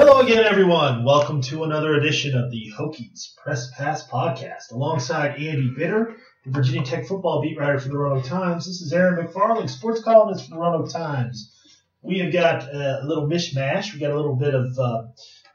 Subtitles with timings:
[0.00, 1.04] Hello again, everyone.
[1.04, 4.70] Welcome to another edition of the Hokies Press Pass Podcast.
[4.72, 6.14] Alongside Andy Bitter,
[6.44, 8.66] the Virginia Tech football beat writer for the Roanoke Times.
[8.66, 11.52] This is Aaron McFarling, sports columnist for the Roanoke Times.
[12.02, 13.92] We have got a little mishmash.
[13.92, 15.02] We got a little bit of uh,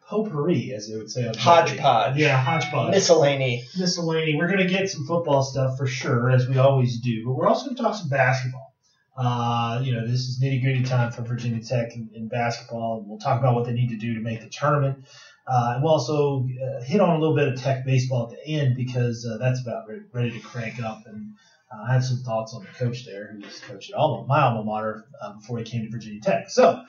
[0.09, 1.27] potpourri, as they would say.
[1.27, 2.17] on Hodgepodge.
[2.17, 2.91] Yeah, hodgepodge.
[2.91, 3.63] Miscellany.
[3.77, 4.35] miscellany.
[4.35, 7.25] We're going to get some football stuff for sure, as we always do.
[7.25, 8.73] But we're also going to talk some basketball.
[9.17, 13.03] Uh, you know, this is nitty gritty time for Virginia Tech in, in basketball.
[13.07, 15.05] We'll talk about what they need to do to make the tournament.
[15.47, 18.45] Uh, and we'll also uh, hit on a little bit of Tech baseball at the
[18.45, 21.03] end because uh, that's about ready, ready to crank up.
[21.05, 21.33] And
[21.72, 24.41] uh, I have some thoughts on the coach there who was coach at alma, my
[24.41, 26.49] alma mater uh, before he came to Virginia Tech.
[26.49, 26.83] So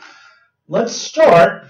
[0.69, 1.66] let's start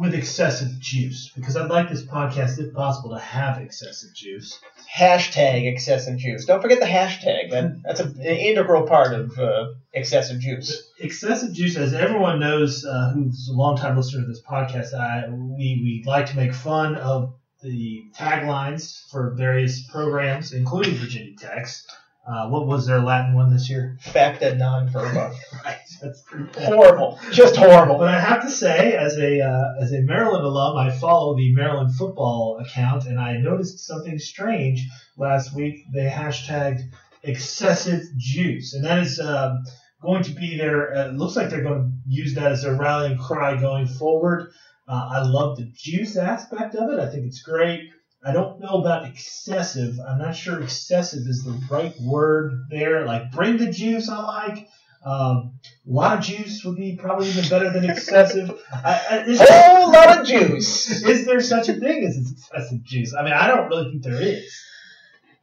[0.00, 4.58] with excessive juice because I'd like this podcast, if possible, to have excessive juice.
[4.90, 6.46] Hashtag excessive juice.
[6.46, 7.50] Don't forget the hashtag.
[7.50, 10.90] That, that's a, an integral part of uh, excessive juice.
[10.98, 15.80] excessive juice, as everyone knows, uh, who's a longtime listener to this podcast, I, we
[15.84, 21.86] we like to make fun of the taglines for various programs, including Virginia Tech's.
[22.30, 23.96] Uh, what was their Latin one this year?
[24.00, 25.34] Facta non verba.
[25.64, 26.22] Right, that's
[26.56, 27.18] horrible.
[27.32, 27.98] Just horrible.
[27.98, 31.52] But I have to say, as a uh, as a Maryland alum, I follow the
[31.52, 34.86] Maryland football account, and I noticed something strange
[35.18, 35.84] last week.
[35.92, 36.82] They hashtagged
[37.24, 39.64] excessive juice, and that is um
[40.00, 40.94] going to be their.
[40.94, 44.52] Uh, it looks like they're going to use that as their rallying cry going forward.
[44.88, 47.00] Uh, I love the juice aspect of it.
[47.00, 47.90] I think it's great.
[48.22, 49.98] I don't know about excessive.
[50.06, 53.06] I'm not sure excessive is the right word there.
[53.06, 54.68] Like bring the juice, I like.
[55.02, 55.54] Um,
[55.88, 58.50] a lot of juice would be probably even better than excessive.
[58.72, 61.02] I, I, Whole lot of juice.
[61.06, 63.14] is there such a thing as excessive juice?
[63.14, 64.62] I mean, I don't really think there is.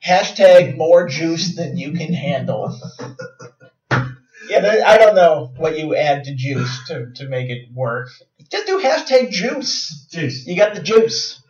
[0.06, 2.80] Hashtag more juice than you can handle.
[4.50, 8.08] Yeah, I don't know what you add to juice to, to make it work.
[8.50, 10.08] Just do hashtag juice.
[10.10, 10.48] Juice.
[10.48, 11.42] You got the juice.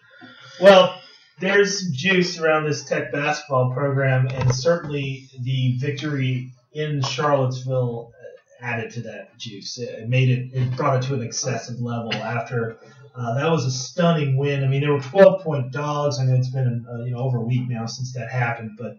[0.59, 0.99] Well,
[1.39, 8.11] there's juice around this Tech basketball program, and certainly the victory in Charlottesville
[8.59, 9.77] added to that juice.
[9.77, 12.77] It made it, it brought it to an excessive level after.
[13.15, 14.63] Uh, that was a stunning win.
[14.63, 16.19] I mean, they were 12 point dogs.
[16.19, 18.97] I know it's been uh, you know over a week now since that happened, but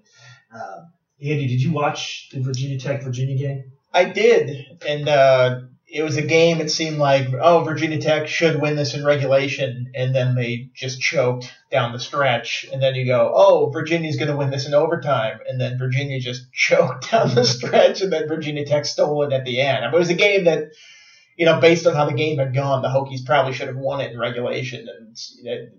[0.55, 0.82] uh,
[1.22, 3.72] Andy, did you watch the Virginia Tech Virginia game?
[3.93, 5.60] I did, and uh,
[5.91, 6.60] it was a game.
[6.60, 11.00] It seemed like oh, Virginia Tech should win this in regulation, and then they just
[11.00, 12.66] choked down the stretch.
[12.71, 16.21] And then you go, oh, Virginia's going to win this in overtime, and then Virginia
[16.21, 19.84] just choked down the stretch, and then Virginia Tech stole it at the end.
[19.84, 20.69] It was a game that.
[21.37, 24.00] You know, based on how the game had gone, the Hokies probably should have won
[24.00, 25.16] it in regulation, and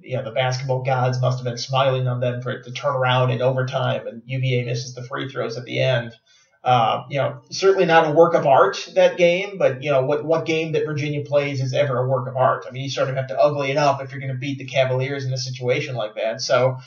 [0.01, 2.95] you know the basketball gods must have been smiling on them for it to turn
[2.95, 6.13] around in overtime, and UVA misses the free throws at the end.
[6.61, 10.25] Uh, you know, certainly not a work of art that game, but you know what
[10.25, 12.65] what game that Virginia plays is ever a work of art.
[12.67, 14.57] I mean, you sort of have to ugly it up if you're going to beat
[14.57, 16.41] the Cavaliers in a situation like that.
[16.41, 16.77] So,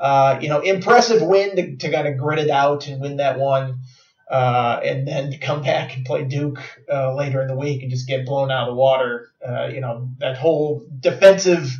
[0.00, 3.36] uh, you know, impressive win to, to kind of grit it out and win that
[3.36, 3.80] one,
[4.30, 7.90] uh, and then to come back and play Duke uh, later in the week and
[7.90, 9.32] just get blown out of the water.
[9.44, 11.76] Uh, you know, that whole defensive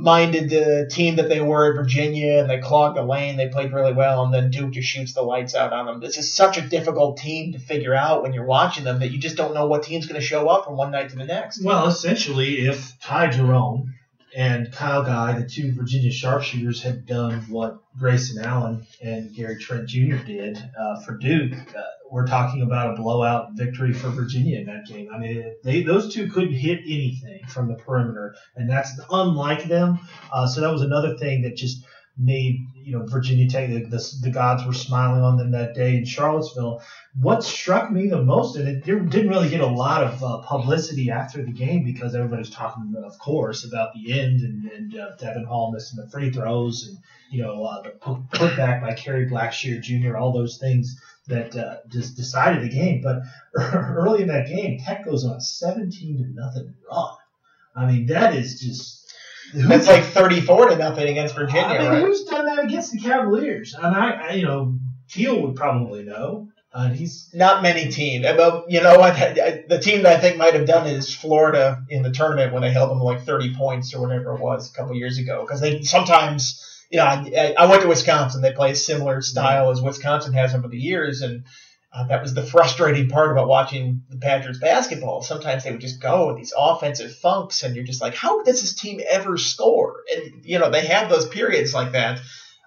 [0.00, 3.36] minded uh, team that they were at Virginia and they clogged the lane.
[3.36, 6.00] They played really well, and then Duke just shoots the lights out on them.
[6.00, 9.18] This is such a difficult team to figure out when you're watching them that you
[9.18, 11.62] just don't know what team's going to show up from one night to the next.
[11.62, 13.94] Well, essentially, if Ty Jerome
[14.34, 19.88] and Kyle Guy, the two Virginia sharpshooters, had done what Grayson Allen and Gary Trent
[19.88, 20.16] Jr.
[20.24, 24.86] did uh, for Duke, uh, we're talking about a blowout victory for Virginia in that
[24.86, 25.08] game.
[25.12, 30.00] I mean, they those two couldn't hit anything from the perimeter, and that's unlike them.
[30.32, 31.84] Uh, so that was another thing that just
[32.18, 35.96] made you know Virginia Tech the, the, the gods were smiling on them that day
[35.96, 36.82] in Charlottesville.
[37.20, 41.10] What struck me the most, and it didn't really get a lot of uh, publicity
[41.10, 45.44] after the game because everybody's talking, of course, about the end and, and uh, Devin
[45.44, 46.98] Hall missing the free throws and
[47.30, 50.16] you know uh, the put, putback by Kerry Blackshear Jr.
[50.16, 53.02] All those things that uh, just decided the game.
[53.02, 53.22] But
[53.54, 57.16] early in that game, Tech goes on a 17 to nothing run.
[57.76, 58.98] I mean, that is just.
[59.52, 62.02] That's like 34 to nothing against Virginia, I mean, right?
[62.02, 63.74] who's done that against the Cavaliers?
[63.74, 64.78] And I, I you know,
[65.08, 66.48] Teel would probably know.
[66.72, 68.24] Uh, he's Not many teams.
[68.24, 69.14] Well, you know what?
[69.14, 72.62] The team that I think might have done it is Florida in the tournament when
[72.62, 75.42] they held them like 30 points or whatever it was a couple years ago.
[75.42, 78.42] Because they sometimes, you know, I, I went to Wisconsin.
[78.42, 81.44] They play a similar style as Wisconsin has over the years, and
[81.92, 85.22] uh, that was the frustrating part about watching the Patriots basketball.
[85.22, 88.60] Sometimes they would just go with these offensive funks, and you're just like, how does
[88.60, 90.02] this team ever score?
[90.14, 92.20] And you know, they have those periods like that.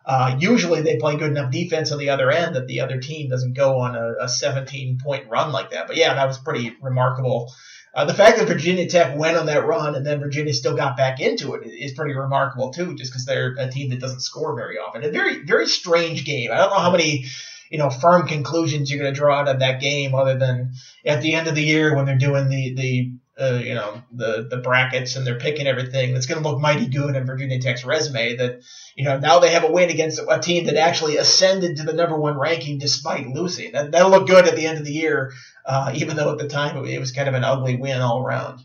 [0.05, 3.29] Uh, usually they play good enough defense on the other end that the other team
[3.29, 5.87] doesn't go on a, a 17 point run like that.
[5.87, 7.53] But yeah, that was pretty remarkable.
[7.95, 10.97] Uh, the fact that Virginia Tech went on that run and then Virginia still got
[10.97, 14.55] back into it is pretty remarkable too, just because they're a team that doesn't score
[14.55, 15.03] very often.
[15.03, 16.51] A very, very strange game.
[16.51, 17.25] I don't know how many,
[17.69, 20.73] you know, firm conclusions you're going to draw out of that game, other than
[21.05, 24.47] at the end of the year when they're doing the the uh, you know the
[24.49, 27.83] the brackets and they're picking everything that's going to look mighty good in Virginia Tech's
[27.83, 28.35] resume.
[28.35, 28.61] That
[28.95, 31.93] you know now they have a win against a team that actually ascended to the
[31.93, 33.71] number one ranking despite losing.
[33.71, 35.33] That that'll look good at the end of the year,
[35.65, 38.61] uh, even though at the time it was kind of an ugly win all around.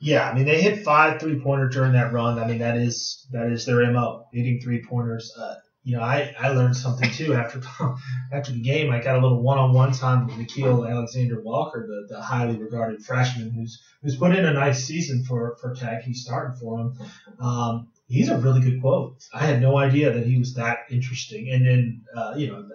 [0.00, 2.38] Yeah, I mean they hit five three pointers during that run.
[2.38, 5.32] I mean that is that is their mo, hitting three pointers.
[5.36, 5.56] Uh,
[5.88, 7.62] you know, I, I learned something too after
[8.32, 8.92] after the game.
[8.92, 13.50] I got a little one-on-one time with Nickeil Alexander Walker, the, the highly regarded freshman
[13.50, 16.02] who's who's put in a nice season for for Tech.
[16.02, 16.98] He's starting for him.
[17.40, 19.16] Um, he's a really good quote.
[19.32, 21.48] I had no idea that he was that interesting.
[21.50, 22.68] And then uh, you know,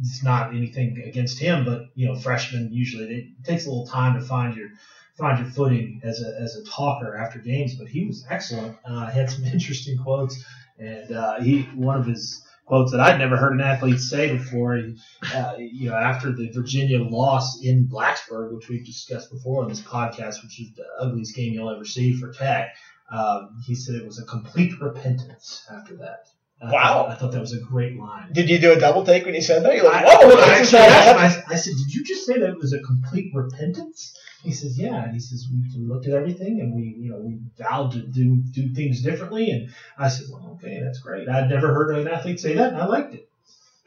[0.00, 4.18] it's not anything against him, but you know, freshmen usually it takes a little time
[4.18, 4.70] to find your
[5.18, 7.74] find your footing as a as a talker after games.
[7.74, 8.78] But he was excellent.
[8.82, 10.42] Uh, had some interesting quotes.
[10.78, 14.76] And uh, he, one of his quotes that I'd never heard an athlete say before,
[14.76, 14.96] he,
[15.34, 19.80] uh, you know, after the Virginia loss in Blacksburg, which we've discussed before on this
[19.80, 22.74] podcast, which is the ugliest game you'll ever see for Tech,
[23.10, 26.26] um, he said it was a complete repentance after that.
[26.60, 26.82] I wow.
[26.82, 28.32] Thought, I thought that was a great line.
[28.32, 29.74] Did you do a double take when you said that?
[29.74, 32.72] You're like, whoa, I, actually, I, I, said, did you just say that it was
[32.72, 34.18] a complete repentance?
[34.42, 35.04] He says, yeah.
[35.04, 38.00] And he says, we, we looked at everything and we, you know, we vowed to
[38.00, 39.50] do do things differently.
[39.50, 41.28] And I said, well, okay, that's great.
[41.28, 43.28] I'd never heard an athlete say that, and I liked it.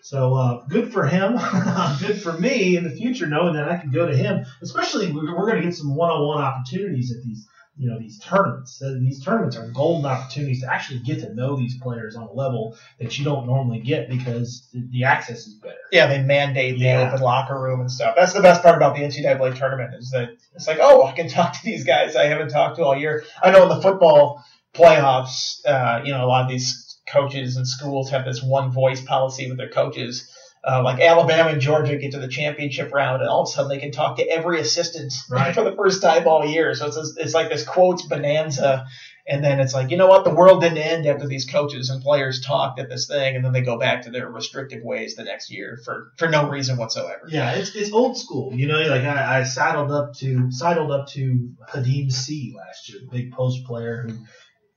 [0.01, 1.37] So uh, good for him.
[1.99, 4.45] good for me in the future, knowing that I can go to him.
[4.61, 7.47] Especially, we're, we're going to get some one-on-one opportunities at these
[7.77, 8.79] you know these tournaments.
[8.79, 12.77] These tournaments are golden opportunities to actually get to know these players on a level
[12.99, 15.75] that you don't normally get because the, access is better.
[15.91, 17.07] Yeah, they mandate the yeah.
[17.07, 18.15] open locker room and stuff.
[18.15, 21.27] That's the best part about the NCAA tournament is that it's like, oh, I can
[21.29, 23.23] talk to these guys I haven't talked to all year.
[23.41, 27.67] I know in the football playoffs, uh, you know, a lot of these coaches and
[27.67, 30.29] schools have this one voice policy with their coaches
[30.63, 33.69] uh, like Alabama and Georgia get to the championship round, and all of a sudden
[33.69, 35.53] they can talk to every assistant right.
[35.55, 36.75] for the first time all year.
[36.75, 38.85] So it's it's like this quotes bonanza,
[39.27, 42.03] and then it's like you know what, the world didn't end after these coaches and
[42.03, 45.23] players talked at this thing, and then they go back to their restrictive ways the
[45.23, 47.27] next year for for no reason whatsoever.
[47.27, 48.53] Yeah, it's it's old school.
[48.53, 52.99] You know, like I, I sidled up to sidled up to Khadim Sy last year,
[53.01, 54.13] the big post player who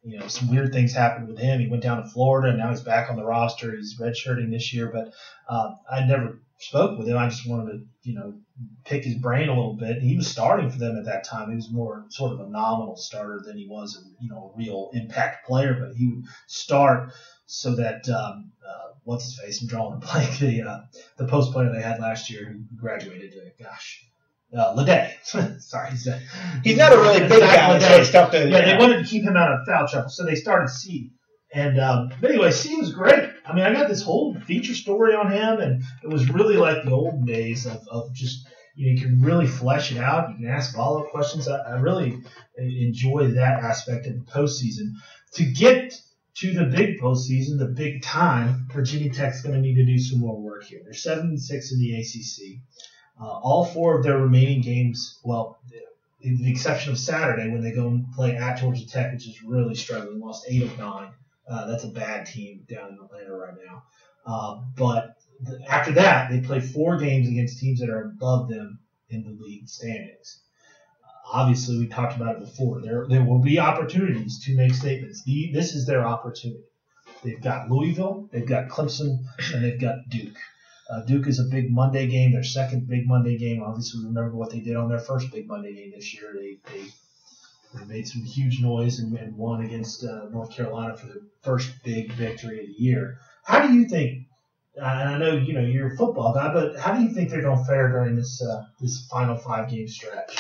[0.05, 1.61] you know, some weird things happened with him.
[1.61, 3.75] He went down to Florida, and now he's back on the roster.
[3.75, 5.13] He's redshirting this year, but
[5.49, 7.17] um, I never spoke with him.
[7.17, 8.35] I just wanted to, you know,
[8.85, 10.03] pick his brain a little bit.
[10.03, 11.51] He was starting for them at that time.
[11.51, 14.59] He was more sort of a nominal starter than he was, a, you know, a
[14.59, 15.75] real impact player.
[15.75, 17.13] But he would start
[17.47, 19.63] so that um, uh, what's his face?
[19.63, 20.39] I'm drawing a blank.
[20.39, 20.81] The uh,
[21.17, 23.33] the post player they had last year who graduated.
[23.33, 24.07] To, gosh,
[24.57, 25.13] uh, LeDay.
[25.61, 26.21] Sorry, he's, a,
[26.63, 27.79] he's not a really big guy.
[27.79, 30.09] So it's tough to, yeah, yeah, they wanted to keep him out of foul trouble,
[30.09, 31.11] so they started Sy.
[31.53, 33.31] And um, but anyway, Sy was great.
[33.47, 36.85] I mean, I got this whole feature story on him, and it was really like
[36.85, 40.31] the old days of, of just you know you can really flesh it out.
[40.31, 41.47] You can ask follow up questions.
[41.47, 42.19] I, I really
[42.59, 44.95] enjoy that aspect of the postseason.
[45.35, 45.95] To get
[46.39, 50.19] to the big postseason, the big time, Virginia Tech's going to need to do some
[50.19, 50.81] more work here.
[50.83, 52.59] They're seven and six in the ACC.
[53.21, 55.59] Uh, all four of their remaining games, well,
[56.21, 59.75] the exception of Saturday when they go and play at Georgia Tech, which is really
[59.75, 61.11] struggling, lost eight of nine.
[61.49, 63.83] Uh, that's a bad team down in Atlanta right now.
[64.27, 65.17] Uh, but
[65.47, 68.79] th- after that, they play four games against teams that are above them
[69.11, 70.41] in the league standings.
[71.31, 72.81] Obviously, we talked about it before.
[72.81, 75.23] There, there will be opportunities to make statements.
[75.25, 76.65] The, this is their opportunity.
[77.23, 80.37] They've got Louisville, they've got Clemson, and they've got Duke.
[80.91, 83.63] Uh, Duke is a big Monday game, their second big Monday game.
[83.63, 86.35] Obviously, remember what they did on their first big Monday game this year.
[86.35, 86.85] They they,
[87.75, 91.73] they made some huge noise and, and won against uh, North Carolina for the first
[91.83, 93.19] big victory of the year.
[93.45, 94.27] How do you think?
[94.81, 97.31] Uh, and I know you know you're a football guy, but how do you think
[97.31, 100.37] they're going to fare during this uh, this final five game stretch?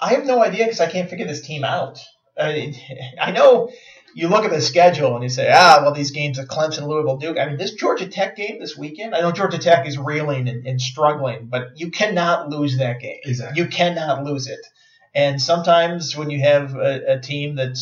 [0.00, 2.00] I have no idea because I can't figure this team out.
[2.36, 3.70] I know
[4.14, 7.16] you look at the schedule and you say, ah, well, these games are Clemson, Louisville,
[7.16, 7.36] Duke.
[7.36, 10.64] I mean, this Georgia Tech game this weekend, I know Georgia Tech is reeling and,
[10.66, 13.18] and struggling, but you cannot lose that game.
[13.24, 13.60] Exactly.
[13.60, 14.60] You cannot lose it.
[15.14, 17.76] And sometimes when you have a, a team that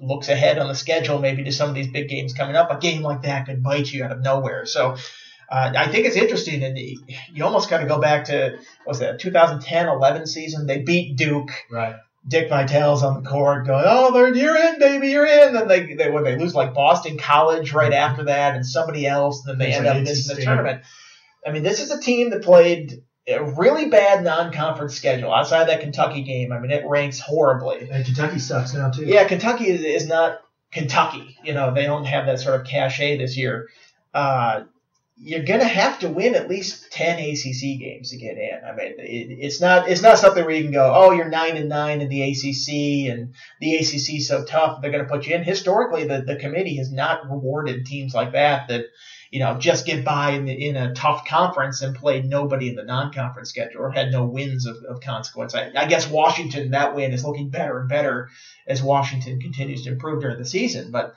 [0.00, 2.78] looks ahead on the schedule, maybe to some of these big games coming up, a
[2.78, 4.66] game like that could bite you out of nowhere.
[4.66, 4.96] So
[5.50, 8.98] uh, I think it's interesting, and you almost got to go back to what was
[9.00, 10.66] that 2010-11 season?
[10.66, 11.50] They beat Duke.
[11.70, 15.70] Right Dick Vitale's on the court going, "Oh, they're you're in, baby, you're in." And
[15.70, 19.52] they they when they lose like Boston College right after that, and somebody else, and
[19.52, 20.82] then they It's end up missing the tournament.
[21.46, 25.80] I mean, this is a team that played a really bad non-conference schedule outside that
[25.80, 26.52] Kentucky game.
[26.52, 27.88] I mean, it ranks horribly.
[27.90, 29.04] And Kentucky sucks now too.
[29.04, 30.40] Yeah, Kentucky is, is not
[30.72, 31.36] Kentucky.
[31.42, 33.68] You know, they don't have that sort of cachet this year.
[34.12, 34.64] Uh,
[35.16, 38.60] you're gonna have to win at least ten ACC games to get in.
[38.66, 41.56] I mean, it, it's not it's not something where you can go, oh, you're nine
[41.56, 45.36] and nine in the ACC, and the ACC is so tough they're gonna put you
[45.36, 45.44] in.
[45.44, 48.86] Historically, the the committee has not rewarded teams like that that
[49.30, 52.74] you know just get by in, the, in a tough conference and play nobody in
[52.74, 55.54] the non-conference schedule or had no wins of, of consequence.
[55.54, 58.30] I, I guess Washington that win is looking better and better
[58.66, 61.14] as Washington continues to improve during the season, but.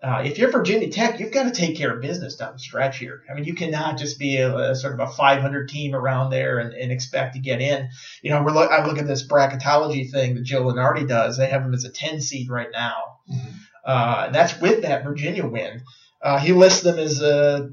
[0.00, 2.98] Uh, if you're Virginia Tech, you've got to take care of business down the stretch
[2.98, 3.24] here.
[3.28, 6.60] I mean, you cannot just be a, a sort of a 500 team around there
[6.60, 7.88] and, and expect to get in.
[8.22, 11.36] You know, we're look, I look at this bracketology thing that Joe Lunardi does.
[11.36, 13.18] They have them as a 10 seed right now.
[13.28, 13.54] Mhm.
[13.84, 15.82] Uh, that's with that Virginia win.
[16.22, 17.68] Uh, he lists them as uh,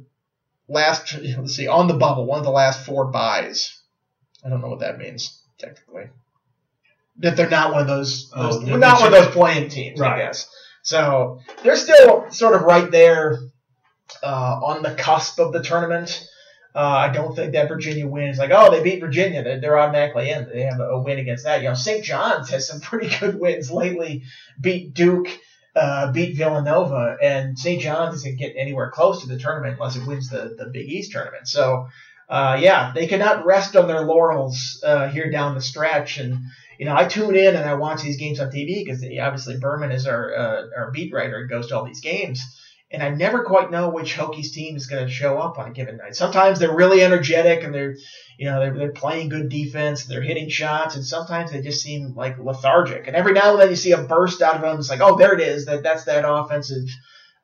[0.67, 3.79] last, let's see, on the bubble, one of the last four buys.
[4.44, 6.10] I don't know what that means technically.
[7.17, 10.01] That they're not one of those, Oh, those they're not one of those playing teams,
[10.01, 10.50] I guess.
[10.86, 13.39] So they're still sort of right there
[14.24, 16.30] uh, on the cusp of the tournament.
[16.75, 19.44] Uh, I don't think that Virginia win is like, oh, they beat Virginia.
[19.44, 20.48] They're, they're automatically in.
[20.48, 21.63] They have a, a win against that.
[21.63, 22.04] You know, St.
[22.04, 24.24] John's has some pretty good wins lately.
[24.62, 25.27] Beat Duke,
[25.75, 27.82] uh, beat Villanova, and St.
[27.82, 31.13] John's doesn't get anywhere close to the tournament unless it wins the, the Big East
[31.13, 31.48] tournament.
[31.48, 31.88] So,
[32.30, 36.20] uh, yeah, they cannot rest on their laurels uh, here down the stretch.
[36.20, 36.42] And
[36.79, 39.91] you know, I tune in and I watch these games on TV because obviously Berman
[39.91, 42.41] is our uh, our beat writer and goes to all these games.
[42.91, 45.74] And I never quite know which Hokies team is going to show up on a
[45.74, 46.15] given night.
[46.15, 47.96] Sometimes they're really energetic and they're,
[48.38, 52.13] you know, they're, they're playing good defense, they're hitting shots, and sometimes they just seem
[52.15, 53.08] like lethargic.
[53.08, 54.77] And every now and then you see a burst out of them.
[54.77, 55.65] It's like, oh, there it is.
[55.65, 56.88] That that's that offensive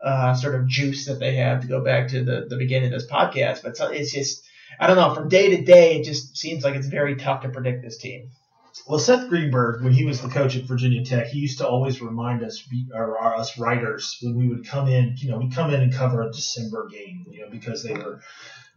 [0.01, 2.99] uh, sort of juice that they have to go back to the, the beginning of
[2.99, 3.63] this podcast.
[3.63, 4.43] But it's just,
[4.79, 7.49] I don't know, from day to day, it just seems like it's very tough to
[7.49, 8.29] predict this team.
[8.87, 12.01] Well, Seth Greenberg, when he was the coach at Virginia Tech, he used to always
[12.01, 15.73] remind us, or, or us writers, when we would come in, you know, we'd come
[15.73, 18.21] in and cover a December game, you know, because they were,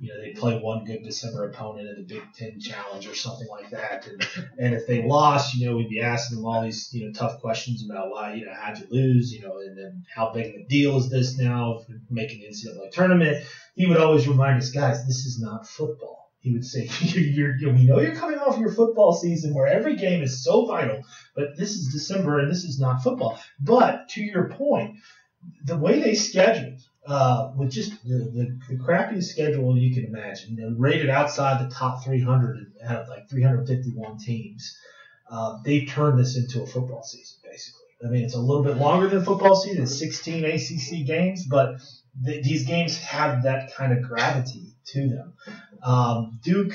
[0.01, 3.47] you know, they'd play one good December opponent in the Big Ten Challenge or something
[3.49, 4.07] like that.
[4.09, 7.13] And, and if they lost, you know, we'd be asking them all these, you know,
[7.13, 10.55] tough questions about why, you know, how'd you lose, you know, and then how big
[10.55, 13.47] of a deal is this now making the NCAA tournament.
[13.77, 17.73] He would always remind us, guys, this is not football he would say, you're, you're,
[17.73, 21.03] "We know you're coming off your football season where every game is so vital,
[21.35, 24.99] but this is December and this is not football." But to your point,
[25.65, 30.59] the way they scheduled, uh, with just the, the, the crappiest schedule you can imagine,
[30.61, 34.79] and rated outside the top 300 out of like 351 teams,
[35.31, 37.84] uh, they turned this into a football season basically.
[38.05, 41.81] I mean, it's a little bit longer than football season, it's 16 ACC games, but
[42.25, 45.33] th- these games have that kind of gravity to them.
[45.83, 46.75] Um, Duke,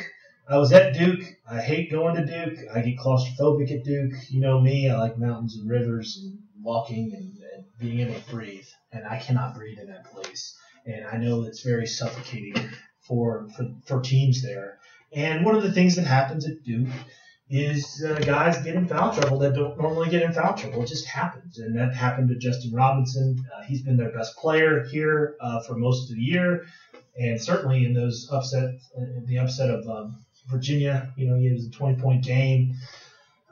[0.49, 1.23] I was at Duke.
[1.49, 2.65] I hate going to Duke.
[2.73, 4.13] I get claustrophobic at Duke.
[4.29, 4.89] You know me.
[4.89, 8.65] I like mountains and rivers and walking and, and being able to breathe.
[8.91, 10.57] And I cannot breathe in that place.
[10.87, 12.55] And I know it's very suffocating
[13.01, 14.79] for, for, for teams there.
[15.13, 16.89] And one of the things that happens at Duke
[17.49, 20.83] is uh, guys get in foul trouble that don't normally get in foul trouble.
[20.83, 23.43] It just happens, and that happened to Justin Robinson.
[23.55, 26.65] Uh, he's been their best player here uh, for most of the year,
[27.17, 28.75] and certainly in those upset,
[29.25, 31.11] the upset of um, Virginia.
[31.17, 32.75] You know, he was a 20 point game.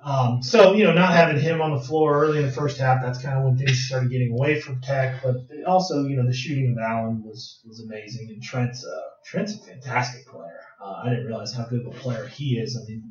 [0.03, 3.01] Um, so you know, not having him on the floor early in the first half,
[3.01, 5.23] that's kind of when things started getting away from Tech.
[5.23, 9.55] But also, you know, the shooting of Allen was was amazing, and Trent's uh, Trent's
[9.55, 10.59] a fantastic player.
[10.79, 12.77] Uh, I didn't realize how good of a player he is.
[12.77, 13.06] I mean,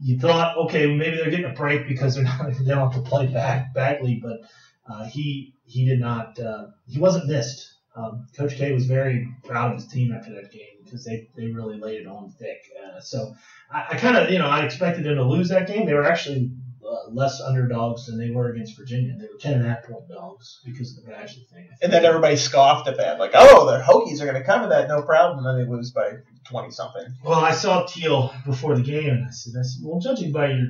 [0.00, 3.08] you thought, okay, maybe they're getting a break because they're not they don't have to
[3.08, 4.40] play back Bagley, but
[4.88, 7.74] uh, he he did not uh, he wasn't missed.
[7.96, 11.48] Um, Coach K was very proud of his team after that game because they, they
[11.48, 12.60] really laid it on thick.
[12.80, 13.34] Uh, so
[13.72, 15.84] I, I kind of you know I expected them to lose that game.
[15.84, 16.52] They were actually
[16.88, 19.14] uh, less underdogs than they were against Virginia.
[19.18, 21.68] They were ten and a half point dogs because of the Badger thing.
[21.82, 24.88] And then everybody scoffed at that, like, oh, the Hokies are going to cover that,
[24.88, 25.44] no problem.
[25.44, 26.12] And then they lose by
[26.44, 27.06] 20 something.
[27.24, 30.52] Well, I saw Teel before the game, and I said, I said, well, judging by
[30.52, 30.66] your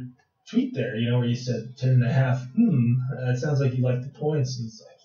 [0.50, 2.94] tweet there, you know, where you said ten and a half, hmm,
[3.28, 4.58] it sounds like you like the points.
[4.58, 4.98] And he's like,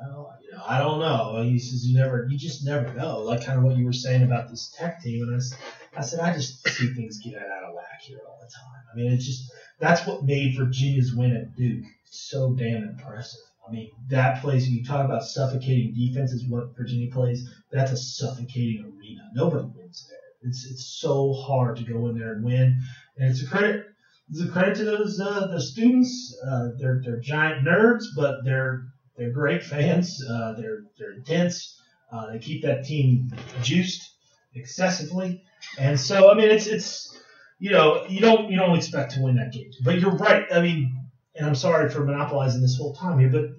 [0.00, 1.42] well, you know, I don't know.
[1.42, 3.20] He says, you never, you just never know.
[3.20, 6.20] Like kind of what you were saying about this tech team, and I, I said,
[6.20, 8.82] I just see things get out of whack here all the time.
[8.92, 11.84] I mean, it's just that's what made Virginia's win at Duke
[12.14, 13.40] so damn impressive.
[13.66, 17.48] I mean, that place, you talk about suffocating defense is what Virginia plays.
[17.72, 19.22] That's a suffocating arena.
[19.34, 20.48] Nobody wins there.
[20.48, 22.78] It's it's so hard to go in there and win.
[23.16, 23.86] And it's a credit
[24.30, 26.36] it's a credit to those uh, the students.
[26.46, 28.84] Uh, they're they're giant nerds, but they're
[29.16, 30.22] they're great fans.
[30.28, 31.80] Uh, they're they're intense.
[32.10, 34.12] Uh, they keep that team juiced
[34.54, 35.42] excessively,
[35.78, 37.18] and so I mean it's it's
[37.58, 40.46] you know you don't you don't expect to win that game, but you're right.
[40.52, 40.96] I mean,
[41.34, 43.50] and I'm sorry for monopolizing this whole time here, but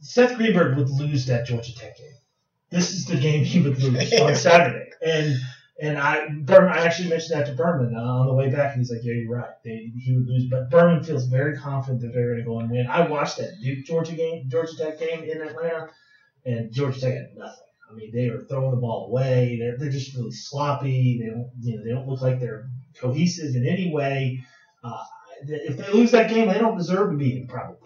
[0.00, 2.06] Seth Greenberg would lose that Georgia Tech game.
[2.70, 5.36] This is the game he would lose on Saturday, and
[5.80, 8.90] and I Berman, I actually mentioned that to Berman uh, on the way back, he's
[8.90, 9.50] like, "Yeah, you're right.
[9.64, 12.70] They, he would lose." But Berman feels very confident that they're going to go and
[12.70, 12.86] win.
[12.86, 15.88] I watched that Duke Georgia game, Georgia Tech game in Atlanta,
[16.44, 17.64] and Georgia Tech had nothing.
[17.90, 19.56] I mean, they were throwing the ball away.
[19.58, 21.20] They're they're just really sloppy.
[21.20, 22.68] They don't you know they don't look like they're
[22.98, 24.44] cohesive in any way.
[24.84, 25.04] Uh,
[25.42, 27.78] if they lose that game, they don't deserve to be in probably.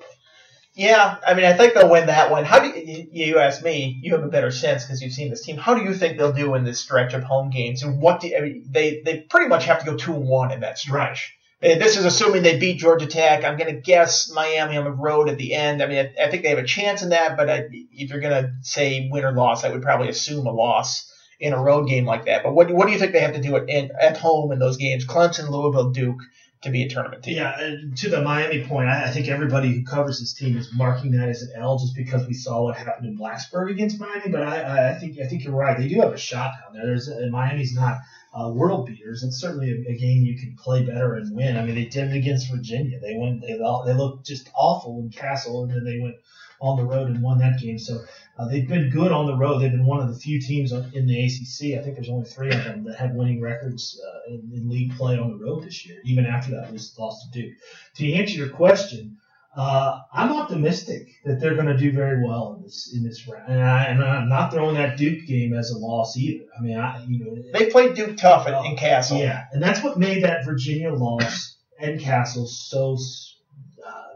[0.76, 2.44] Yeah, I mean, I think they'll win that one.
[2.44, 4.00] How do you, you ask me?
[4.02, 5.56] You have a better sense because you've seen this team.
[5.56, 7.84] How do you think they'll do in this stretch of home games?
[7.84, 8.66] And what do I mean?
[8.68, 11.36] They they pretty much have to go two and one in that stretch.
[11.62, 13.44] And This is assuming they beat Georgia Tech.
[13.44, 15.80] I'm going to guess Miami on the road at the end.
[15.80, 18.20] I mean, I, I think they have a chance in that, but I, if you're
[18.20, 21.88] going to say win or loss, I would probably assume a loss in a road
[21.88, 22.42] game like that.
[22.42, 24.76] But what what do you think they have to do at at home in those
[24.76, 25.06] games?
[25.06, 26.20] Clemson, Louisville, Duke
[26.64, 27.36] to be a tournament team.
[27.36, 31.12] Yeah, to the Miami point, I, I think everybody who covers this team is marking
[31.12, 34.30] that as an L just because we saw what happened in Blacksburg against Miami.
[34.30, 35.78] But I, I, think I think you're right.
[35.78, 36.86] They do have a shot down there.
[36.86, 37.98] There's Miami's not
[38.34, 39.22] uh, world beaters.
[39.22, 41.56] It's certainly a, a, game you can play better and win.
[41.56, 42.98] I mean, they did it against Virginia.
[42.98, 43.42] They went.
[43.42, 46.16] They they looked just awful in Cassell, and then they went
[46.64, 47.78] on the road and won that game.
[47.78, 48.02] So
[48.38, 49.58] uh, they've been good on the road.
[49.58, 51.78] They've been one of the few teams in the ACC.
[51.78, 54.96] I think there's only three of them that have winning records uh, in, in, league
[54.96, 56.00] play on the road this year.
[56.04, 57.54] Even after that was lost to Duke.
[57.96, 59.18] To answer your question,
[59.56, 63.52] uh, I'm optimistic that they're going to do very well in this in this round,
[63.52, 66.44] and, I, am not throwing that Duke game as a loss either.
[66.58, 69.18] I mean, I you know they played Duke tough in, in Cassell.
[69.18, 72.96] Yeah, and that's what made that Virginia loss and Cassell so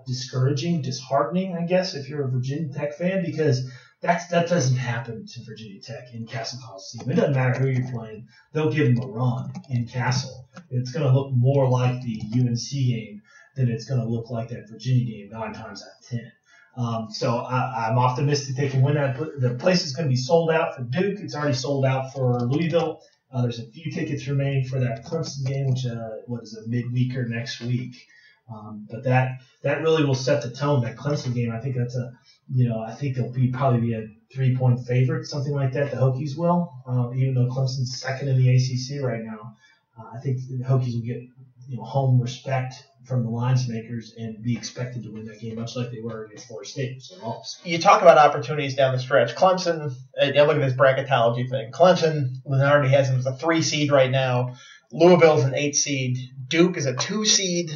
[0.08, 5.26] discouraging, disheartening, I guess, if you're a Virginia Tech fan, because that's that doesn't happen
[5.26, 7.10] to Virginia Tech in Cassell Coliseum.
[7.10, 10.48] It doesn't matter who you're playing; they'll give them a run in Cassell.
[10.70, 13.22] It's going to look more like the UNC game
[13.54, 16.32] than it's going to look like that Virginia game nine times out of ten.
[16.76, 19.18] Um, so I, am optimistic they can win that.
[19.18, 21.18] The place is going to be sold out for Duke.
[21.18, 23.02] It's already sold out for Louisville.
[23.32, 26.68] Uh, there's a few tickets remaining for that Clemson game, which uh, what is a
[26.68, 28.06] midweeker next week.
[28.50, 30.82] Um, but that that really will set the tone.
[30.82, 32.12] That Clemson game, I think that's a,
[32.50, 35.90] you know, I think they'll be probably be a three point favorite, something like that.
[35.90, 39.56] The Hokies will, uh, even though Clemson's second in the ACC right now.
[39.98, 41.20] Uh, I think the Hokies will get
[41.66, 45.56] you know home respect from the lines makers and be expected to win that game,
[45.56, 47.02] much like they were against Florida State.
[47.02, 49.34] So you talk about opportunities down the stretch.
[49.34, 51.72] Clemson, uh, yeah, look at this bracketology thing.
[51.72, 54.54] Clemson, Lunardi has them as a three seed right now.
[54.92, 56.18] Louisville's an eight seed.
[56.48, 57.70] Duke is a two seed.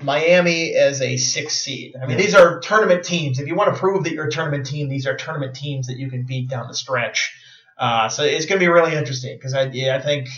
[0.00, 1.96] Miami as a six seed.
[2.00, 3.38] I mean, these are tournament teams.
[3.38, 5.98] If you want to prove that you're a tournament team, these are tournament teams that
[5.98, 7.34] you can beat down the stretch.
[7.76, 10.28] Uh, so it's going to be really interesting because I, yeah, I think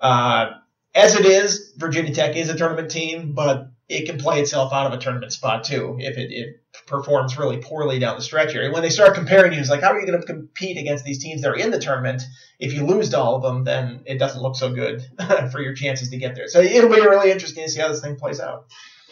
[0.00, 0.50] uh,
[0.94, 4.86] as it is, Virginia Tech is a tournament team, but it can play itself out
[4.86, 8.64] of a tournament spot too if it, it performs really poorly down the stretch here.
[8.64, 11.04] And when they start comparing you, it's like, how are you going to compete against
[11.04, 12.22] these teams that are in the tournament?
[12.58, 15.04] If you lose to all of them, then it doesn't look so good
[15.52, 16.48] for your chances to get there.
[16.48, 18.66] So it'll be really interesting to see how this thing plays out.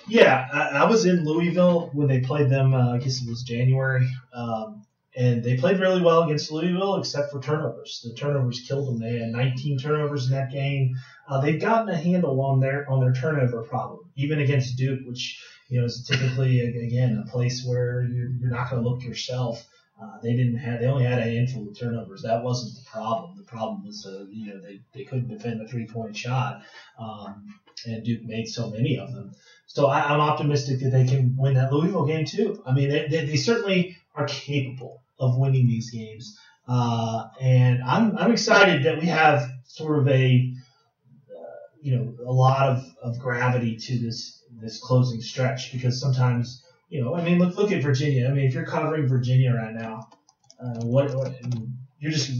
[0.06, 2.74] Yeah, I, I was in Louisville when they played them.
[2.74, 4.84] Uh, I guess it was January, um,
[5.16, 8.02] and they played really well against Louisville, except for turnovers.
[8.04, 8.98] The turnovers killed them.
[8.98, 10.94] They had 19 turnovers in that game.
[11.28, 15.42] Uh, they've gotten a handle on their on their turnover problem, even against Duke, which
[15.68, 19.66] you know is typically again a place where you're, you're not going to look yourself.
[20.00, 22.22] Uh, they didn't have they only had a handful of turnovers.
[22.22, 23.36] That wasn't the problem.
[23.38, 26.62] The problem was uh, you know they, they couldn't defend a three point shot,
[26.98, 27.46] um,
[27.86, 29.32] and Duke made so many of them.
[29.74, 32.62] So I, am optimistic that they can win that Louisville game too.
[32.64, 38.16] I mean they, they, they certainly are capable of winning these games, uh, and I'm
[38.16, 40.54] I'm excited that we have sort of a
[41.82, 47.02] you know a lot of, of gravity to this this closing stretch because sometimes you
[47.02, 48.28] know I mean look look at Virginia.
[48.28, 50.08] I mean if you're covering Virginia right now
[50.64, 51.34] uh, what, what
[51.98, 52.30] you're just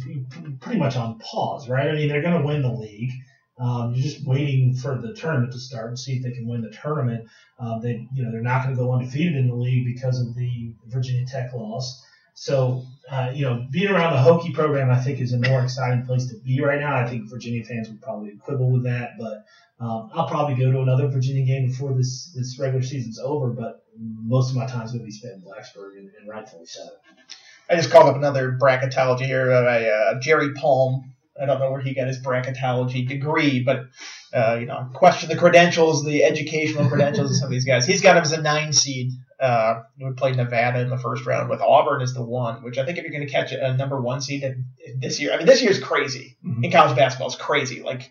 [0.61, 1.89] pretty much on pause right?
[1.89, 3.11] I mean they're going to win the league
[3.59, 6.63] um, you're just waiting for the tournament to start and see if they can win
[6.63, 9.87] the tournament uh, they you know they're not going to go undefeated in the league
[9.87, 14.91] because of the Virginia Tech loss so, uh, you know, being around the Hokie program,
[14.91, 16.97] I think, is a more exciting place to be right now.
[16.97, 19.45] I think Virginia fans would probably quibble with that, but
[19.79, 23.51] um, I'll probably go to another Virginia game before this this regular season's over.
[23.51, 26.67] But most of my time is going to be spent in Blacksburg, and, and rightfully
[26.67, 26.83] so.
[27.71, 31.81] I just called up another bracketology here by uh, Jerry Palm I don't know where
[31.81, 33.87] he got his bracketology degree, but
[34.33, 37.87] uh, you know, question the credentials, the educational credentials of some of these guys.
[37.87, 39.13] He's got him as a nine seed.
[39.41, 42.85] Uh, we played Nevada in the first round with Auburn as the one, which I
[42.85, 44.45] think if you're going to catch a, number one seed
[44.99, 46.65] this year, I mean, this year is crazy mm-hmm.
[46.65, 47.29] in college basketball.
[47.29, 47.83] It's crazy.
[47.83, 48.11] Like,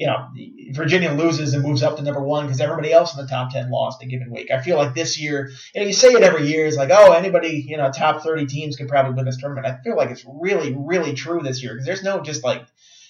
[0.00, 0.28] you know,
[0.72, 3.70] Virginia loses and moves up to number one because everybody else in the top 10
[3.70, 4.50] lost a given week.
[4.50, 6.64] I feel like this year, you know, you say it every year.
[6.64, 9.66] It's like, oh, anybody, you know, top 30 teams could probably win this tournament.
[9.66, 12.64] I feel like it's really, really true this year because there's no just like,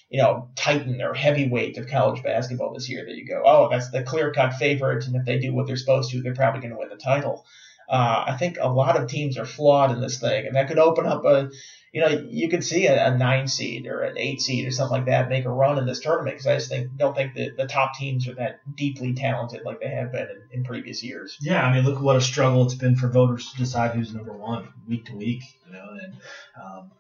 [0.09, 3.93] you know, titan or heavyweight of college basketball this year that you go, oh, that's
[3.93, 5.07] the clear cut favorite.
[5.07, 7.47] And if they do what they're supposed to, they're probably going to win the title.
[7.89, 10.79] Uh, I think a lot of teams are flawed in this thing, and that could
[10.79, 11.51] open up a
[11.93, 14.99] you know, you could see a, a, nine seed or an eight seed or something
[14.99, 17.57] like that make a run in this tournament because I just think don't think that
[17.57, 21.37] the top teams are that deeply talented like they have been in, in previous years.
[21.41, 24.15] Yeah, I mean, look at what a struggle it's been for voters to decide who's
[24.15, 25.43] number one week to week.
[25.71, 26.15] You know, and
[26.61, 26.91] um,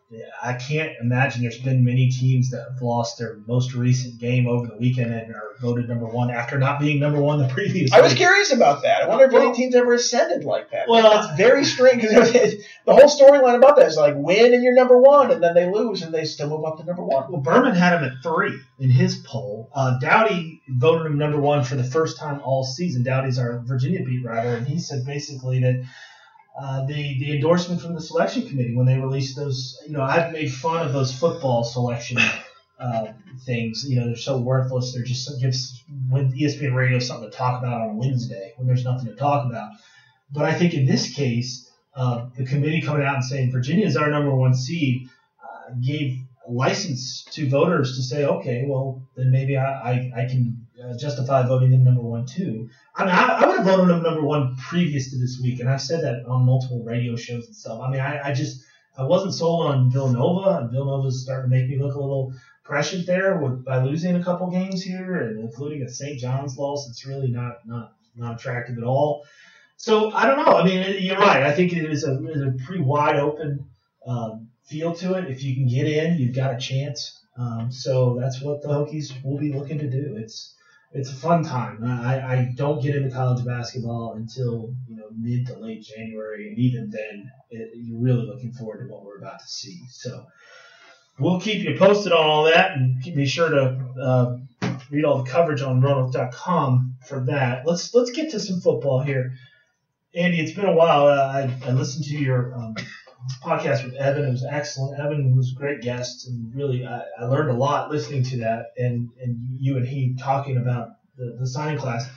[0.43, 4.69] I can't imagine there's been many teams that have lost their most recent game over
[4.69, 7.93] the weekend and are voted number one after not being number one the previous.
[7.93, 9.03] I was curious about that.
[9.03, 10.89] I wonder if any teams ever ascended like that.
[10.89, 12.33] Well, it's very strange because
[12.87, 15.69] the whole storyline about that is like win and you're number one, and then they
[15.69, 17.31] lose and they still move up to number one.
[17.31, 19.71] Well, Berman had him at three in his poll.
[19.75, 23.03] Uh, Doughty voted him number one for the first time all season.
[23.03, 25.85] Doughty's our Virginia beat writer, and he said basically that
[26.59, 29.79] uh, the the endorsement from the selection committee when they released those.
[29.87, 32.19] You know, I've made fun of those football selection
[32.79, 33.13] uh,
[33.45, 33.85] things.
[33.89, 34.93] You know, they're so worthless.
[34.93, 39.07] They're just gives when ESPN Radio something to talk about on Wednesday when there's nothing
[39.07, 39.73] to talk about.
[40.33, 43.97] But I think in this case, uh, the committee coming out and saying Virginia is
[43.97, 45.09] our number one seed
[45.43, 50.67] uh, gave license to voters to say, okay, well then maybe I, I, I can
[50.83, 52.71] uh, justify voting them number one too.
[52.97, 55.69] I mean, I, I would have voted them number one previous to this week, and
[55.69, 57.81] I've said that on multiple radio shows and stuff.
[57.81, 58.65] I mean, I, I just
[58.99, 62.33] I wasn't sold on Villanova, and Villanova's starting to make me look a little
[62.65, 66.19] prescient there with by losing a couple games here, and including a St.
[66.19, 66.89] John's loss.
[66.89, 69.25] It's really not not not attractive at all.
[69.77, 70.57] So I don't know.
[70.57, 71.43] I mean, you're right.
[71.43, 73.71] I think it is a, a pretty wide open
[74.07, 75.31] um, feel to it.
[75.31, 77.19] If you can get in, you've got a chance.
[77.39, 80.17] Um, so that's what the Hokies will be looking to do.
[80.19, 80.55] It's
[80.93, 81.85] it's a fun time.
[81.85, 86.59] I, I don't get into college basketball until you know mid to late January, and
[86.59, 89.81] even then, it, you're really looking forward to what we're about to see.
[89.91, 90.27] So
[91.19, 94.37] we'll keep you posted on all that, and be sure to uh,
[94.91, 97.67] read all the coverage on Roanoke.com for that.
[97.67, 99.35] Let's let's get to some football here,
[100.13, 100.41] Andy.
[100.41, 101.07] It's been a while.
[101.07, 102.75] Uh, I, I listened to your um,
[103.43, 104.25] podcast with Evan.
[104.25, 105.01] It was excellent.
[105.01, 108.73] Evan was a great guest, and really, I, I learned a lot listening to that,
[108.77, 112.09] and and you and he talking about the, the signing class.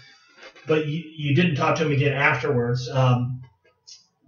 [0.65, 2.89] But you, you didn't talk to him again afterwards.
[2.89, 3.41] Um,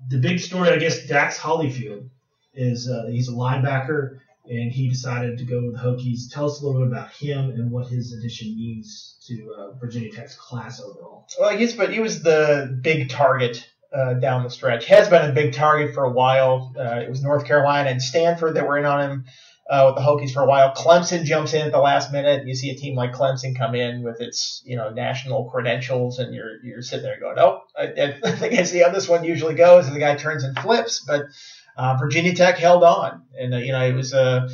[0.09, 2.09] the big story, I guess, Dax Hollifield
[2.53, 6.31] is uh, he's a linebacker, and he decided to go with the Hokies.
[6.31, 10.11] Tell us a little bit about him and what his addition means to uh, Virginia
[10.11, 11.27] Tech's class overall.
[11.39, 14.85] Well, I guess, but he was the big target uh, down the stretch.
[14.85, 16.73] Has been a big target for a while.
[16.77, 19.25] Uh, it was North Carolina and Stanford that were in on him
[19.69, 20.73] uh, with the Hokies for a while.
[20.73, 22.45] Clemson jumps in at the last minute.
[22.45, 26.33] You see a team like Clemson come in with its you know national credentials, and
[26.33, 29.55] you're you're sitting there going, oh, I, I think I see how this one usually
[29.55, 31.03] goes, and the guy turns and flips.
[31.05, 31.23] But
[31.77, 34.21] uh, Virginia Tech held on, and uh, you know it was a.
[34.21, 34.49] Uh,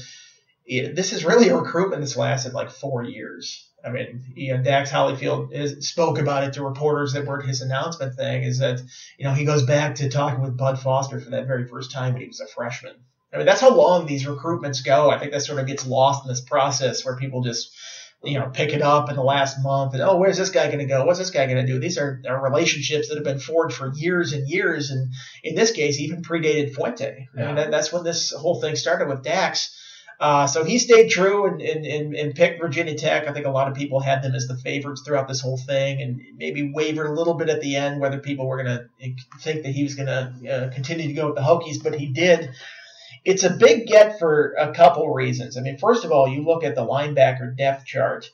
[0.67, 3.67] this is really a recruitment that's lasted like four years.
[3.83, 7.47] I mean, you know, Dax Hollifield is, spoke about it to reporters that were at
[7.47, 8.43] his announcement thing.
[8.43, 8.81] Is that
[9.17, 12.13] you know he goes back to talking with Bud Foster for that very first time
[12.13, 12.95] when he was a freshman.
[13.33, 15.09] I mean, that's how long these recruitments go.
[15.09, 17.71] I think that sort of gets lost in this process where people just
[18.23, 20.79] you know pick it up in the last month and oh, where's this guy going
[20.79, 21.05] to go?
[21.05, 21.79] What's this guy going to do?
[21.79, 25.11] These are, are relationships that have been forged for years and years, and
[25.43, 27.27] in this case, even predated Fuente.
[27.35, 27.43] Yeah.
[27.43, 29.75] I mean, that, that's when this whole thing started with Dax
[30.21, 33.27] uh, so he stayed true and, and, and, and, picked Virginia Tech.
[33.27, 35.99] I think a lot of people had them as the favorites throughout this whole thing
[35.99, 39.63] and maybe wavered a little bit at the end whether people were going to think
[39.63, 42.51] that he was going to uh, continue to go with the Hokies, but he did.
[43.25, 45.57] It's a big get for a couple reasons.
[45.57, 48.29] I mean, first of all, you look at the linebacker depth chart,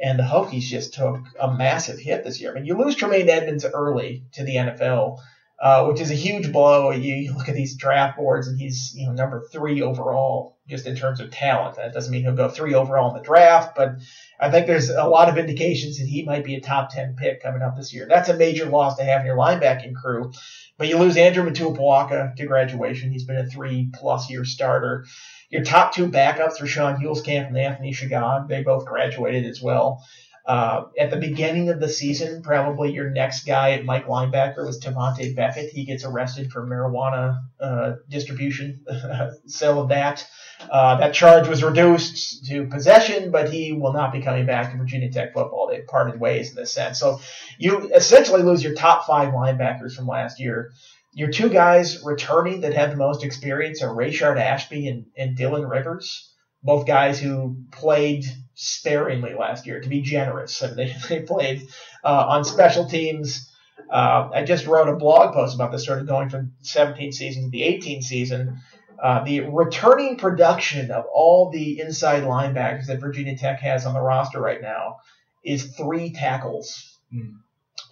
[0.00, 2.50] and the Hokies just took a massive hit this year.
[2.50, 5.18] I mean, you lose Tremaine Edmunds early to the NFL.
[5.60, 6.92] Uh, which is a huge blow.
[6.92, 10.86] You, you, look at these draft boards, and he's you know number three overall, just
[10.86, 11.76] in terms of talent.
[11.76, 13.96] That doesn't mean he'll go three overall in the draft, but
[14.38, 17.42] I think there's a lot of indications that he might be a top ten pick
[17.42, 18.06] coming up this year.
[18.08, 20.32] That's a major loss to have in your linebacking crew.
[20.76, 23.10] But you lose Andrew Motuapuaka to graduation.
[23.10, 25.06] He's been a three plus year starter.
[25.50, 30.04] Your top two backups, Rashawn Huelskamp and Anthony Shegog, they both graduated as well.
[30.48, 34.80] Uh, at the beginning of the season, probably your next guy at Mike linebacker was
[34.80, 35.70] Tavante Beckett.
[35.70, 38.82] He gets arrested for marijuana uh, distribution,
[39.46, 40.26] sale of that.
[40.70, 44.78] Uh, that charge was reduced to possession, but he will not be coming back to
[44.78, 45.68] Virginia Tech football.
[45.68, 46.98] They parted ways in this sense.
[46.98, 47.20] So
[47.58, 50.72] you essentially lose your top five linebackers from last year.
[51.12, 55.70] Your two guys returning that have the most experience are Rayshard Ashby and, and Dylan
[55.70, 56.32] Rivers,
[56.62, 58.24] both guys who played
[58.60, 60.62] sparingly last year, to be generous.
[60.62, 61.68] I mean, they, they played
[62.04, 63.50] uh, on special teams.
[63.90, 67.44] Uh, I just wrote a blog post about this, sort of going from 17 season
[67.44, 68.58] to the 18th season.
[69.02, 74.00] Uh, the returning production of all the inside linebackers that Virginia Tech has on the
[74.00, 74.96] roster right now
[75.44, 76.98] is three tackles.
[77.12, 77.36] Hmm.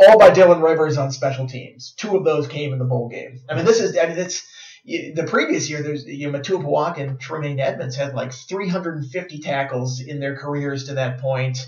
[0.00, 1.94] All by Dylan Rivers on special teams.
[1.96, 3.40] Two of those came in the bowl game.
[3.48, 4.44] I mean, this is, I mean, it's,
[4.86, 10.36] the previous year, there's you know, and Tremaine Edmunds had like 350 tackles in their
[10.36, 11.58] careers to that point.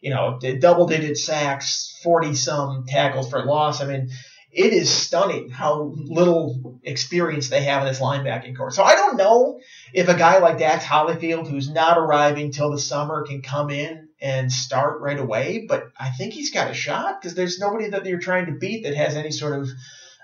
[0.00, 3.80] You know, double digit sacks, 40 some tackles for loss.
[3.80, 4.10] I mean,
[4.50, 8.70] it is stunning how little experience they have in this linebacking core.
[8.70, 9.60] So I don't know
[9.94, 14.08] if a guy like Dax Hollifield, who's not arriving till the summer, can come in
[14.20, 15.66] and start right away.
[15.68, 18.84] But I think he's got a shot because there's nobody that you're trying to beat
[18.84, 19.68] that has any sort of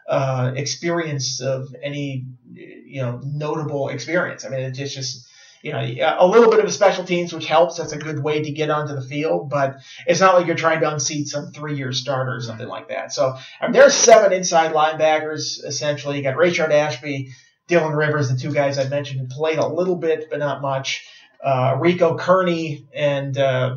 [0.08, 4.44] uh, experience of any you know notable experience.
[4.44, 5.28] I mean, it's just
[5.62, 5.80] you know
[6.18, 7.76] a little bit of a special teams, which helps.
[7.76, 10.80] That's a good way to get onto the field, but it's not like you're trying
[10.80, 13.12] to unseat some three-year starter or something like that.
[13.12, 16.16] So I mean, there's seven inside linebackers essentially.
[16.16, 17.32] You got Rayshard Ashby,
[17.68, 21.06] Dylan Rivers, the two guys I mentioned, who played a little bit but not much.
[21.44, 23.76] Uh, Rico Kearney and uh,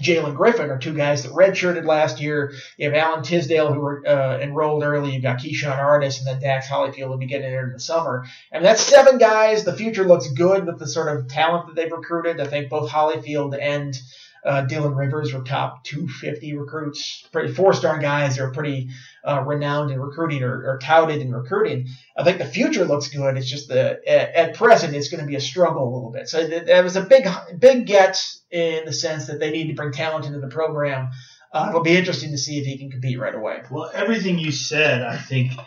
[0.00, 2.54] Jalen Griffin are two guys that redshirted last year.
[2.76, 5.12] You have Alan Tisdale who were uh, enrolled early.
[5.12, 8.26] You've got Keyshawn Artis and then Dax Hollifield will be getting there in the summer.
[8.50, 9.64] And that's seven guys.
[9.64, 12.40] The future looks good with the sort of talent that they've recruited.
[12.40, 13.98] I think both Hollifield and
[14.44, 18.88] uh, Dylan Rivers were top 250 recruits, four-star guys are pretty
[19.24, 21.88] uh, renowned in recruiting or, or, touted in recruiting.
[22.16, 23.36] I think the future looks good.
[23.36, 26.28] It's just the at, at present it's going to be a struggle a little bit.
[26.28, 29.92] So that was a big big get in the sense that they need to bring
[29.92, 31.10] talent into the program.
[31.52, 33.62] Uh, it'll be interesting to see if he can compete right away.
[33.70, 35.64] Well, everything you said, I think, uh,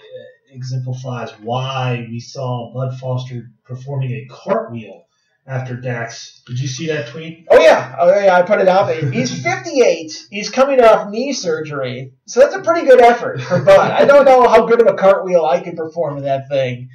[0.53, 5.05] exemplifies why we saw Bud Foster performing a cartwheel
[5.45, 6.41] after Dax.
[6.45, 7.47] Did you see that tweet?
[7.49, 9.09] Oh yeah, oh yeah, I put it out there.
[9.11, 10.27] He's 58.
[10.29, 13.91] He's coming off knee surgery, so that's a pretty good effort for Bud.
[13.91, 16.89] I don't know how good of a cartwheel I can perform in that thing.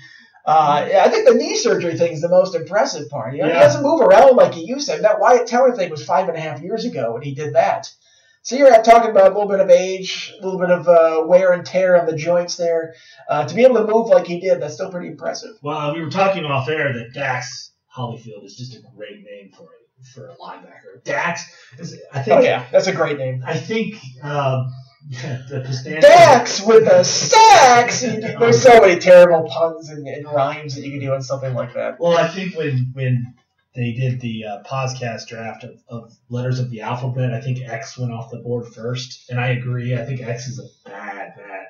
[0.46, 3.34] Uh, I think the knee surgery thing is the most impressive part.
[3.34, 3.54] You know, yeah.
[3.54, 4.96] He doesn't move around like he used to.
[4.96, 7.90] That Wyatt Teller thing was five and a half years ago when he did that.
[8.40, 11.52] So you're talking about a little bit of age, a little bit of uh, wear
[11.52, 12.94] and tear on the joints there.
[13.28, 15.50] Uh, to be able to move like he did, that's still pretty impressive.
[15.60, 19.64] Well, we were talking off air that Dax Hollifield is just a great name for
[19.64, 21.02] a, for a linebacker.
[21.04, 22.40] Dax is, I think.
[22.40, 23.42] Oh yeah, that's a great name.
[23.44, 23.96] I think.
[24.22, 24.72] Um,
[25.10, 25.98] the.
[26.00, 28.00] Dax with the stacks.
[28.00, 31.74] There's so many terrible puns and, and, rhymes that you can do on something like
[31.74, 31.98] that.
[31.98, 33.34] Well, I think when when
[33.74, 37.96] they did the uh, podcast draft of, of letters of the alphabet, I think X
[37.96, 39.96] went off the board first, and I agree.
[39.96, 41.66] I think X is a bad, bad.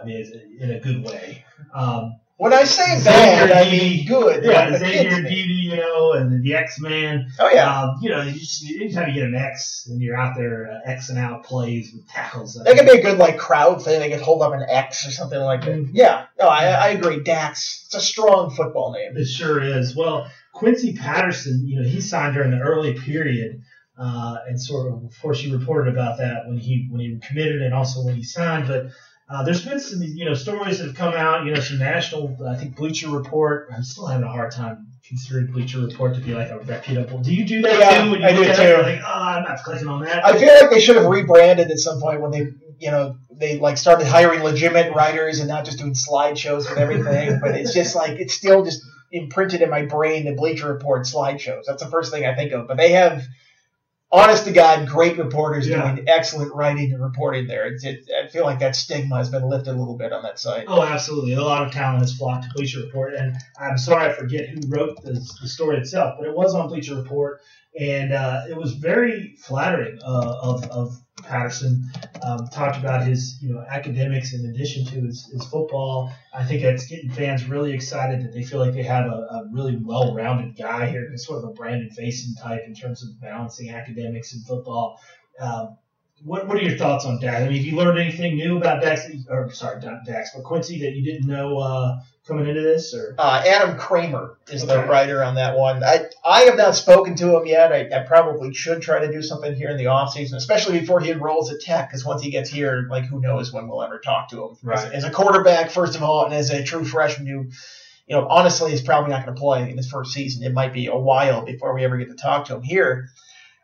[0.00, 1.44] I mean, in a good way.
[1.74, 4.42] Um, when I say bad, I mean good.
[4.42, 5.28] Yeah, Xavier
[5.70, 7.30] you know, and the X Man.
[7.38, 7.82] Oh yeah.
[7.82, 10.98] Um, you know, you just, anytime you get an X and you're out there uh,
[11.08, 12.54] and out plays with tackles.
[12.54, 14.00] That could be a good like crowd thing.
[14.00, 15.70] They could hold up an X or something like that.
[15.70, 15.92] Mm-hmm.
[15.94, 16.26] Yeah.
[16.38, 17.22] No, I, I agree.
[17.22, 17.84] Dax.
[17.86, 19.16] It's a strong football name.
[19.16, 19.94] It sure is.
[19.94, 23.62] Well, Quincy Patterson, you know, he signed during the early period.
[23.98, 27.60] Uh, and sort of, of course, you reported about that when he when he committed
[27.60, 28.66] and also when he signed.
[28.66, 28.86] But
[29.28, 32.36] uh, there's been some, you know, stories that have come out, you know, some national,
[32.48, 33.68] I think Bleacher Report.
[33.74, 37.18] I'm still having a hard time considering Bleacher Report to be like a reputable.
[37.18, 38.10] Do you do that yeah, too?
[38.10, 38.82] When you I do too.
[38.82, 40.24] Like, oh, I'm not clicking on that.
[40.24, 42.46] I feel like they should have rebranded at some point when they,
[42.78, 47.40] you know, they like started hiring legitimate writers and not just doing slideshows with everything.
[47.42, 51.64] but it's just like it's still just imprinted in my brain the Bleacher Report slideshows.
[51.66, 52.68] That's the first thing I think of.
[52.68, 53.24] But they have
[54.12, 55.92] honest to God, great reporters yeah.
[55.92, 57.66] doing excellent writing and reporting there.
[57.66, 60.38] It, it, I feel like that stigma has been lifted a little bit on that
[60.38, 60.64] site.
[60.68, 61.34] Oh, absolutely.
[61.34, 64.60] A lot of talent has flocked to Bleacher Report, and I'm sorry I forget who
[64.68, 67.40] wrote the, the story itself, but it was on Bleacher Report,
[67.78, 71.84] and uh, it was very flattering uh, of, of Patterson.
[72.22, 76.12] Um, talked about his you know academics in addition to his, his football.
[76.34, 79.48] I think it's getting fans really excited that they feel like they have a, a
[79.52, 81.10] really well-rounded guy here.
[81.16, 85.00] Sort of a Brandon Facyson type in terms of balancing academics and football.
[85.40, 85.78] Um,
[86.24, 87.40] what, what are your thoughts on Dax?
[87.40, 90.80] I mean, have you learned anything new about Dax, or sorry, not Dax, but Quincy
[90.80, 95.22] that you didn't know uh, coming into this, or Uh, Adam Kramer is the writer
[95.22, 95.82] on that one.
[95.82, 97.72] I, I have not spoken to him yet.
[97.72, 101.00] I, I probably should try to do something here in the off season, especially before
[101.00, 103.98] he enrolls at Tech, because once he gets here, like who knows when we'll ever
[103.98, 104.56] talk to him.
[104.62, 104.78] Right.
[104.78, 107.50] As, as a quarterback, first of all, and as a true freshman who,
[108.06, 110.42] you know, honestly is probably not going to play in his first season.
[110.42, 113.08] It might be a while before we ever get to talk to him here.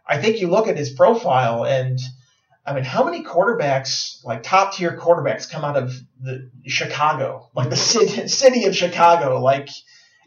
[0.09, 1.99] I think you look at his profile and.
[2.67, 7.71] I mean, how many quarterbacks, like top tier quarterbacks, come out of the Chicago, like
[7.71, 9.41] the city, of Chicago?
[9.41, 9.69] Like,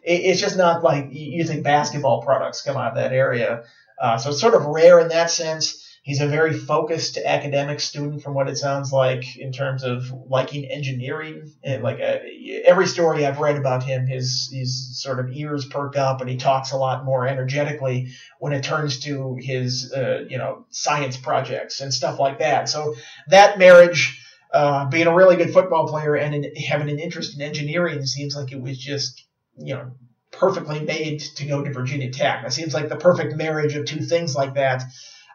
[0.03, 3.63] it, it's just not like you you think basketball products come out of that area.
[4.01, 5.88] Uh, so it's sort of rare in that sense.
[6.03, 10.65] He's a very focused academic student, from what it sounds like, in terms of liking
[10.65, 11.51] engineering.
[11.63, 12.19] And like uh,
[12.63, 16.37] every story I've read about him, his his sort of ears perk up, and he
[16.37, 18.09] talks a lot more energetically
[18.39, 22.69] when it turns to his uh, you know science projects and stuff like that.
[22.69, 22.95] So
[23.27, 27.41] that marriage, uh, being a really good football player and in, having an interest in
[27.41, 29.25] engineering, seems like it was just
[29.57, 29.91] you know
[30.31, 32.45] perfectly made to go to Virginia Tech.
[32.45, 34.83] It seems like the perfect marriage of two things like that.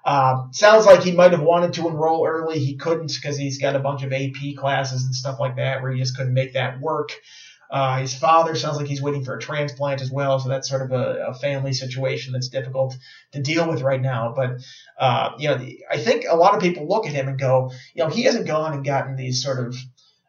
[0.04, 2.58] Uh, sounds like he might have wanted to enroll early.
[2.58, 5.92] He couldn't because he's got a bunch of AP classes and stuff like that where
[5.92, 7.12] he just couldn't make that work.
[7.70, 10.82] Uh, his father sounds like he's waiting for a transplant as well, so that's sort
[10.82, 12.94] of a, a family situation that's difficult
[13.32, 14.32] to deal with right now.
[14.36, 14.60] But
[14.98, 18.04] uh, you know, I think a lot of people look at him and go, you
[18.04, 19.76] know, he hasn't gone and gotten these sort of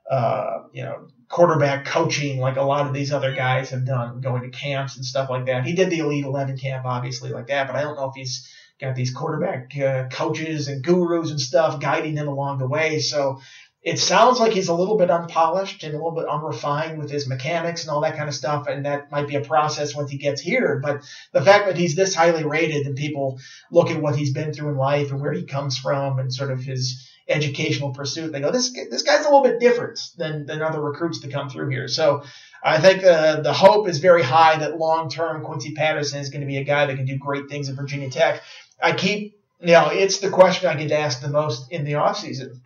[0.09, 4.49] uh, you know quarterback coaching like a lot of these other guys have done, going
[4.49, 5.65] to camps and stuff like that.
[5.65, 8.49] He did the Elite Eleven camp, obviously, like that, but I don't know if he's
[8.79, 12.99] got these quarterback uh, coaches and gurus and stuff guiding him along the way.
[12.99, 13.39] So
[13.85, 17.27] it sounds like he's a little bit unpolished and a little bit unrefined with his
[17.27, 18.65] mechanics and all that kind of stuff.
[18.67, 20.79] And that might be a process once he gets here.
[20.83, 23.39] But the fact that he's this highly rated and people
[23.71, 26.49] look at what he's been through in life and where he comes from and sort
[26.49, 30.63] of his educational pursuit, they go, this this guy's a little bit different than than
[30.63, 31.87] other recruits that come through here.
[31.87, 32.23] So
[32.63, 36.41] I think uh, the hope is very high that long term Quincy Patterson is going
[36.41, 38.41] to be a guy that can do great things at Virginia Tech.
[38.81, 42.61] I keep, you know, it's the question I get asked the most in the offseason.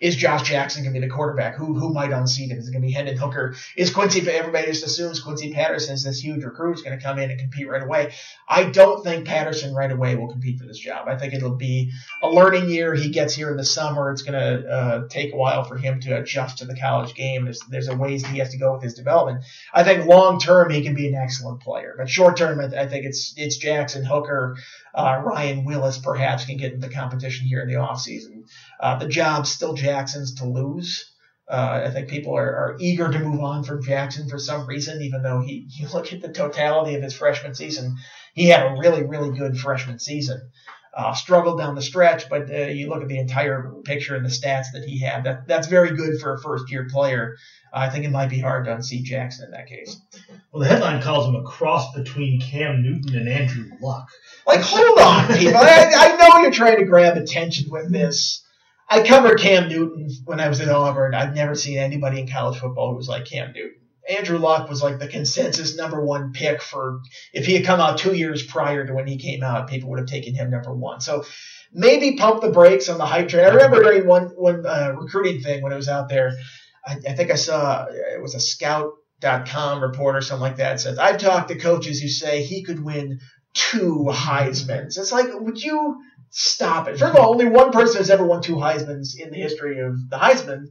[0.00, 1.56] Is Josh Jackson going to be the quarterback?
[1.56, 2.58] Who who might unseat him?
[2.58, 3.54] Is it going to be Hendon Hooker?
[3.76, 4.28] Is Quincy?
[4.28, 7.40] Everybody just assumes Quincy Patterson is this huge recruit is going to come in and
[7.40, 8.12] compete right away.
[8.48, 11.08] I don't think Patterson right away will compete for this job.
[11.08, 12.94] I think it'll be a learning year.
[12.94, 14.10] He gets here in the summer.
[14.10, 17.44] It's going to uh, take a while for him to adjust to the college game.
[17.44, 19.44] There's there's a ways he has to go with his development.
[19.72, 22.86] I think long term he can be an excellent player, but short term I, I
[22.86, 24.56] think it's it's Jackson Hooker.
[24.96, 28.48] Uh, Ryan Willis perhaps can get into competition here in the offseason.
[28.80, 31.12] Uh, the job's still Jackson's to lose.
[31.48, 35.02] Uh, I think people are, are eager to move on from Jackson for some reason,
[35.02, 37.96] even though he, you look at the totality of his freshman season,
[38.34, 40.50] he had a really, really good freshman season.
[40.96, 44.30] Uh, struggled down the stretch, but uh, you look at the entire picture and the
[44.30, 45.24] stats that he had.
[45.24, 47.36] That that's very good for a first year player.
[47.70, 50.00] I think it might be hard to unseat Jackson in that case.
[50.50, 54.08] well, the headline calls him a cross between Cam Newton and Andrew Luck.
[54.46, 55.58] Like, hold on, people.
[55.58, 58.42] I, I know you're trying to grab attention with this.
[58.88, 61.14] I covered Cam Newton when I was at Auburn.
[61.14, 63.80] I've never seen anybody in college football who was like Cam Newton.
[64.08, 67.00] Andrew Luck was like the consensus number one pick for
[67.32, 69.98] if he had come out two years prior to when he came out, people would
[69.98, 71.00] have taken him number one.
[71.00, 71.24] So
[71.72, 73.44] maybe pump the brakes on the hype train.
[73.44, 76.36] I remember during one one uh, recruiting thing when it was out there,
[76.86, 80.98] I, I think I saw it was a scout.com report or something like that says
[80.98, 83.20] I've talked to coaches who say he could win
[83.54, 84.98] two Heisman's.
[84.98, 85.96] It's like, would you
[86.30, 86.98] stop it?
[86.98, 89.94] First of all, only one person has ever won two Heisman's in the history of
[90.10, 90.66] the Heisman.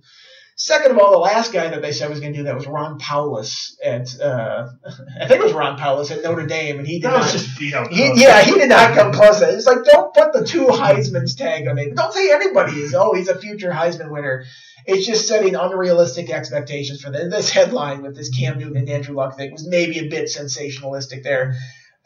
[0.58, 2.66] Second of all, the last guy that they said was going to do that was
[2.66, 4.70] Ron Powlus at, uh,
[5.20, 7.32] I think it was Ron Powlus at Notre Dame, and he did That not.
[7.32, 7.86] just Vito.
[7.90, 9.42] He, yeah, he did not come close.
[9.42, 11.94] It's like don't put the two Heisman's tag on it.
[11.94, 12.94] Don't say anybody is.
[12.96, 14.46] Oh, he's a future Heisman winner.
[14.86, 17.30] It's just setting unrealistic expectations for this.
[17.30, 21.24] This headline with this Cam Newton and Andrew Luck thing was maybe a bit sensationalistic
[21.24, 21.56] there.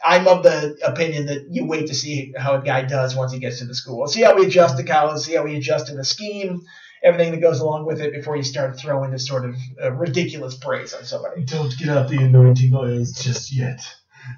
[0.03, 3.37] I'm of the opinion that you wait to see how a guy does once he
[3.37, 4.07] gets to the school.
[4.07, 5.21] See how we adjust to college.
[5.21, 6.61] See how we adjust to the scheme.
[7.03, 10.55] Everything that goes along with it before you start throwing this sort of uh, ridiculous
[10.55, 11.43] praise on somebody.
[11.45, 13.79] Don't get out the anointing oils just yet,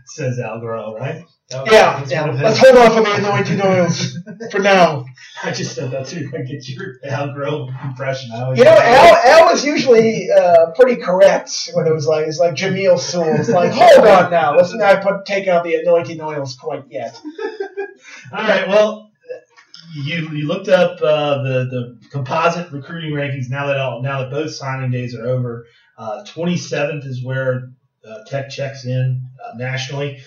[0.06, 1.24] says Al Groh, right?
[1.50, 2.22] That Yeah, yeah.
[2.22, 4.18] one of his- Let's hold off on the anointing oils
[4.52, 5.06] for now.
[5.44, 6.32] I just said that too.
[6.34, 8.32] I get your Al Groh impression.
[8.32, 12.28] I always You know, Al, Al was usually uh, pretty correct when it was like
[12.28, 13.36] it's like Jameel Sewell.
[13.40, 17.20] It's like, hold on now, let's not put take out the anointing oils quite yet.
[18.32, 18.68] All right.
[18.68, 19.11] Well,
[19.94, 23.50] you you looked up uh, the the composite recruiting rankings.
[23.50, 25.66] Now that all now that both signing days are over,
[25.98, 27.72] uh, 27th is where
[28.08, 30.22] uh, Tech checks in uh, nationally.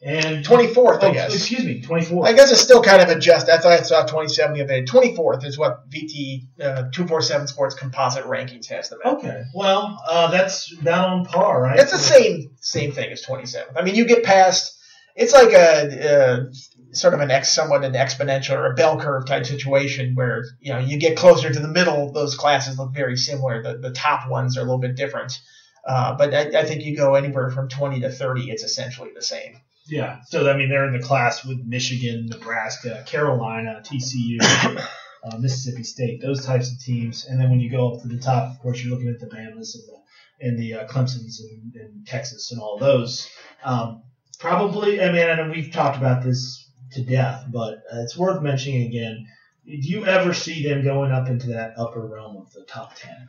[0.00, 1.34] and 24th, I oh, guess.
[1.34, 2.28] excuse me, 24.
[2.28, 3.52] I guess it's still kind of adjusted.
[3.52, 4.84] I thought I saw 27 the other day.
[4.84, 9.14] 24th is what VT uh, 247 Sports composite rankings has them at.
[9.14, 11.78] Okay, well, uh, that's about on par, right?
[11.78, 13.72] It's the same same thing as 27th.
[13.76, 14.76] I mean, you get past.
[15.16, 16.52] It's like a, a
[16.92, 20.72] sort of an ex, somewhat an exponential or a bell curve type situation where you
[20.72, 22.12] know you get closer to the middle.
[22.12, 23.62] Those classes look very similar.
[23.62, 25.40] The the top ones are a little bit different.
[25.86, 29.22] Uh, but I, I think you go anywhere from 20 to 30, it's essentially the
[29.22, 29.58] same.
[29.86, 30.18] Yeah.
[30.26, 34.38] So I mean, they're in the class with Michigan, Nebraska, Carolina, TCU,
[35.24, 37.24] uh, Mississippi State, those types of teams.
[37.26, 39.34] And then when you go up to the top, of course, you're looking at the
[39.34, 39.98] Bama's and the
[40.40, 43.28] and the uh, Clemson's and, and Texas and all those.
[43.64, 44.02] Um,
[44.38, 48.86] probably, I mean, know we've talked about this to death, but uh, it's worth mentioning
[48.86, 49.26] again.
[49.66, 53.28] Do you ever see them going up into that upper realm of the top ten?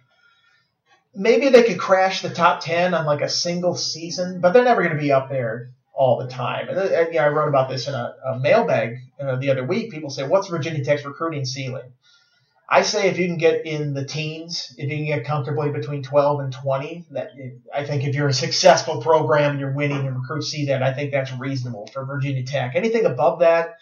[1.14, 4.84] Maybe they could crash the top 10 on like a single season, but they're never
[4.84, 6.70] going to be up there all the time.
[6.70, 9.50] And, uh, and you know, I wrote about this in a, a mailbag uh, the
[9.50, 9.92] other week.
[9.92, 11.92] People say, "What's Virginia Tech's recruiting ceiling?"
[12.72, 16.04] I say if you can get in the teens, if you can get comfortably between
[16.04, 17.32] 12 and 20, that
[17.74, 20.94] I think if you're a successful program and you're winning and recruits see that, I
[20.94, 22.74] think that's reasonable for Virginia Tech.
[22.76, 23.78] Anything above that,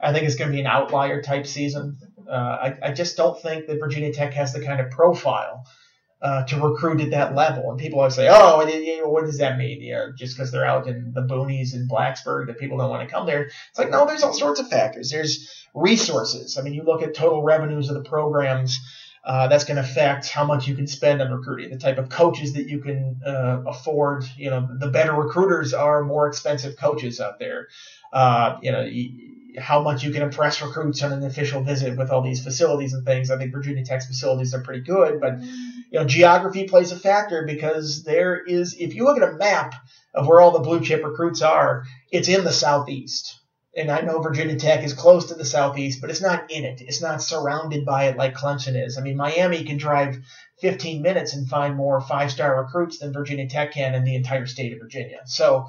[0.00, 1.98] I think it's going to be an outlier type season.
[2.26, 5.66] Uh, I, I just don't think that Virginia Tech has the kind of profile
[6.22, 7.70] uh, to recruit at that level.
[7.70, 9.80] And people always say, "Oh, you what does that mean?
[9.80, 13.08] You know, just because they're out in the boonies in Blacksburg, that people don't want
[13.08, 15.10] to come there." It's like, no, there's all sorts of factors.
[15.10, 16.58] There's resources.
[16.58, 18.80] I mean, you look at total revenues of the programs.
[19.22, 22.08] Uh, that's going to affect how much you can spend on recruiting, the type of
[22.08, 24.24] coaches that you can uh, afford.
[24.38, 27.68] You know, the better recruiters are more expensive coaches out there.
[28.14, 28.88] Uh, you know,
[29.58, 33.04] how much you can impress recruits on an official visit with all these facilities and
[33.04, 33.30] things.
[33.30, 35.34] I think Virginia Tech's facilities are pretty good, but
[35.90, 39.74] you know, geography plays a factor because there is, if you look at a map
[40.14, 43.36] of where all the blue chip recruits are, it's in the southeast.
[43.76, 46.80] And I know Virginia Tech is close to the southeast, but it's not in it.
[46.80, 48.98] It's not surrounded by it like Clemson is.
[48.98, 50.18] I mean, Miami can drive
[50.60, 54.46] 15 minutes and find more five star recruits than Virginia Tech can in the entire
[54.46, 55.20] state of Virginia.
[55.26, 55.68] So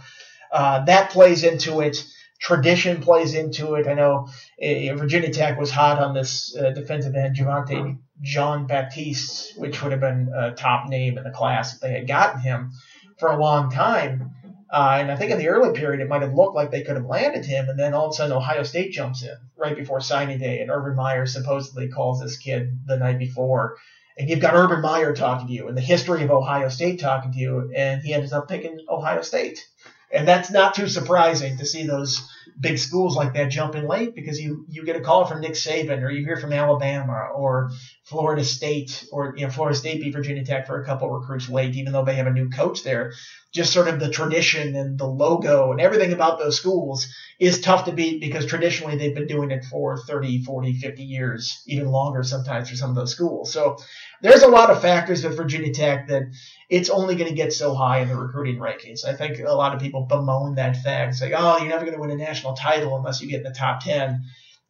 [0.52, 2.04] uh, that plays into it
[2.42, 3.88] tradition plays into it.
[3.88, 4.28] I know
[4.62, 9.92] uh, Virginia Tech was hot on this uh, defensive end, Javontae Jean Baptiste, which would
[9.92, 12.72] have been a top name in the class if they had gotten him
[13.20, 14.32] for a long time.
[14.74, 16.96] Uh, and I think in the early period, it might have looked like they could
[16.96, 20.02] have landed him, and then all of a sudden Ohio State jumps in right before
[20.02, 23.76] signing day, and Urban Meyer supposedly calls this kid the night before,
[24.18, 27.34] and you've got Urban Meyer talking to you, and the history of Ohio State talking
[27.34, 29.68] to you, and he ends up picking Ohio State.
[30.14, 34.14] And that's not too surprising to see those big schools like that jump in late
[34.14, 37.72] because you, you get a call from Nick Saban or you hear from Alabama or
[38.04, 41.76] Florida State or you know Florida State beat Virginia Tech for a couple recruits late,
[41.76, 43.14] even though they have a new coach there.
[43.54, 47.86] Just sort of the tradition and the logo and everything about those schools is tough
[47.86, 52.24] to beat because traditionally they've been doing it for 30, 40, 50 years, even longer
[52.24, 53.52] sometimes for some of those schools.
[53.52, 53.78] So
[54.22, 56.24] there's a lot of factors with Virginia Tech that
[56.70, 59.06] it's only going to get so high in the recruiting rankings.
[59.06, 62.02] I think a lot of people bemoan that fact, say, "Oh, you're never going to
[62.02, 64.24] win a national title unless you get in the top 10."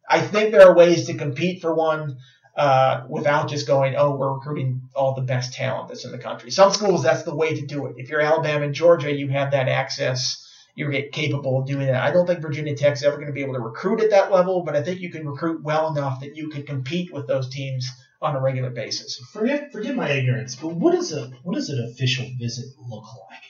[0.08, 2.16] I think there are ways to compete for one
[2.56, 6.50] uh, without just going, "Oh, we're recruiting all the best talent that's in the country."
[6.50, 7.94] Some schools, that's the way to do it.
[7.98, 10.48] If you're Alabama and Georgia, you have that access.
[10.74, 12.02] You're capable of doing that.
[12.02, 14.62] I don't think Virginia Tech's ever going to be able to recruit at that level,
[14.62, 17.86] but I think you can recruit well enough that you can compete with those teams
[18.22, 19.16] on a regular basis.
[19.32, 23.42] Forget forget my ignorance, but what does a what does an official visit look like?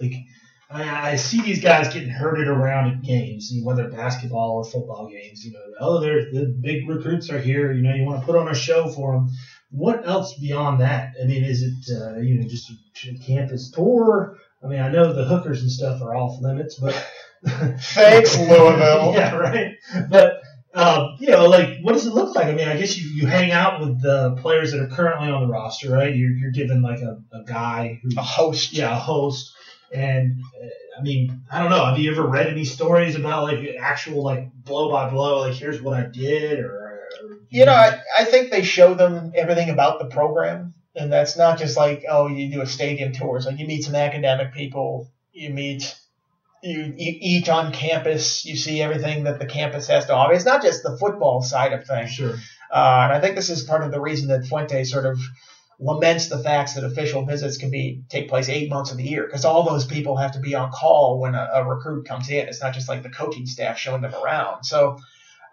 [0.00, 0.24] Like
[0.70, 5.44] I, I see these guys getting herded around at games, whether basketball or football games.
[5.44, 7.72] You know, oh, they're the big recruits are here.
[7.72, 9.30] You know, you want to put on a show for them.
[9.70, 11.14] What else beyond that?
[11.20, 14.36] I mean, is it uh, you know just a campus tour?
[14.62, 16.94] I mean, I know the hookers and stuff are off limits, but
[17.46, 19.12] thanks Louisville.
[19.14, 19.74] yeah, right.
[20.08, 20.40] But
[20.74, 22.46] um, you know, like what does it look like?
[22.46, 25.42] I mean, I guess you, you hang out with the players that are currently on
[25.42, 26.14] the roster, right?
[26.14, 29.52] You're, you're given like a, a guy who a host, yeah, a host.
[29.92, 30.66] And uh,
[30.98, 31.84] I mean, I don't know.
[31.84, 35.82] Have you ever read any stories about like actual like blow by blow, like here's
[35.82, 37.00] what I did, or, or
[37.48, 41.58] you know, I, I think they show them everything about the program, and that's not
[41.58, 43.36] just like oh, you do a stadium tour.
[43.36, 45.94] It's like you meet some academic people, you meet
[46.62, 48.44] you, you eat on campus.
[48.44, 50.34] You see everything that the campus has to offer.
[50.34, 52.12] It's not just the football side of things.
[52.12, 52.34] Sure.
[52.70, 55.18] Uh, and I think this is part of the reason that Fuente sort of
[55.80, 59.24] laments the facts that official visits can be take place eight months of the year
[59.24, 62.46] because all those people have to be on call when a, a, recruit comes in.
[62.48, 64.64] It's not just like the coaching staff showing them around.
[64.64, 64.98] So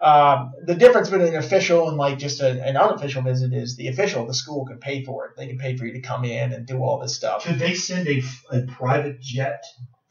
[0.02, 3.88] um, the difference between an official and like just a, an unofficial visit is the
[3.88, 5.32] official, the school can pay for it.
[5.36, 7.44] They can pay for you to come in and do all this stuff.
[7.44, 8.22] Could they send a,
[8.52, 9.64] a private jet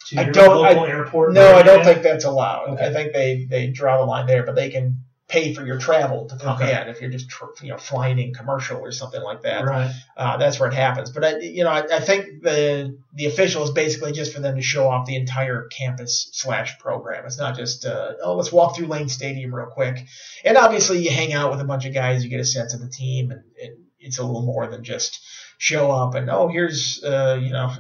[0.07, 1.33] to I your don't- local airport?
[1.33, 2.69] No, I don't think that's allowed.
[2.69, 2.87] Okay.
[2.87, 6.25] I think they, they draw the line there, but they can pay for your travel
[6.25, 6.81] to come Okay.
[6.81, 9.65] in if you're just tr- you know flying in commercial or something like that.
[9.65, 9.91] Right.
[10.15, 11.11] Uh, that's where it happens.
[11.11, 14.55] But I, you know, I, I think the the official is basically just for them
[14.55, 17.25] to show off the entire campus slash program.
[17.25, 19.99] It's not just uh, oh let's walk through Lane Stadium real quick.
[20.45, 22.79] And obviously you hang out with a bunch of guys, you get a sense of
[22.79, 25.19] the team, and, and it's a little more than just
[25.59, 27.73] show up and oh here's uh, you know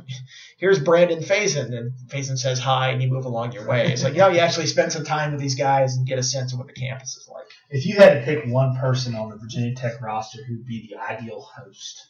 [0.57, 3.91] here's Brandon Facyson and Facyson says hi and you move along your way.
[3.91, 6.23] It's like you know you actually spend some time with these guys and get a
[6.23, 7.45] sense of what the campus is like.
[7.69, 10.97] If you had to pick one person on the Virginia Tech roster who'd be the
[11.01, 12.05] ideal host,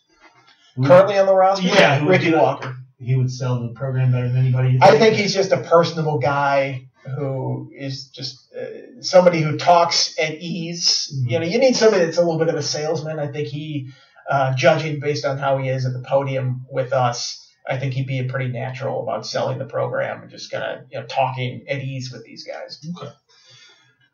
[0.84, 2.32] Currently on the roster, Yeah, Ricky?
[2.34, 2.76] Walker.
[3.00, 4.78] he would sell the program better than anybody.
[4.82, 10.36] I think he's just a personable guy who is just uh, somebody who talks at
[10.36, 11.12] ease.
[11.26, 11.32] Mhm.
[11.32, 13.18] You know, you need somebody that's a little bit of a salesman.
[13.18, 13.88] I think he,
[14.30, 18.08] uh, judging based on how he is at the podium with us, I think he'd
[18.08, 21.80] be pretty natural about selling the program and just kind of you know talking at
[21.80, 22.86] ease with these guys.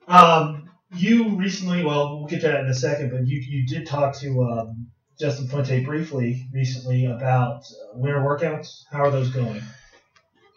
[0.08, 3.88] Um, you recently, well, we'll get to that in a second, but you you did
[3.88, 4.88] talk to um,
[5.20, 8.84] Justin Fuente briefly recently about uh, winter workouts.
[8.92, 9.62] How are those going?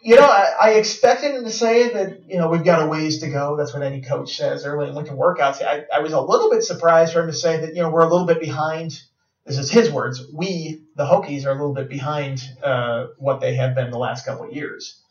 [0.01, 3.19] You know, I, I expected him to say that, you know, we've got a ways
[3.19, 3.57] to go.
[3.57, 5.61] That's what any coach says early in winter workouts.
[5.61, 8.05] I, I was a little bit surprised for him to say that, you know, we're
[8.05, 9.01] a little bit behind.
[9.47, 10.21] This is his words.
[10.33, 14.25] We, the Hokies, are a little bit behind uh, what they have been the last
[14.25, 15.01] couple of years.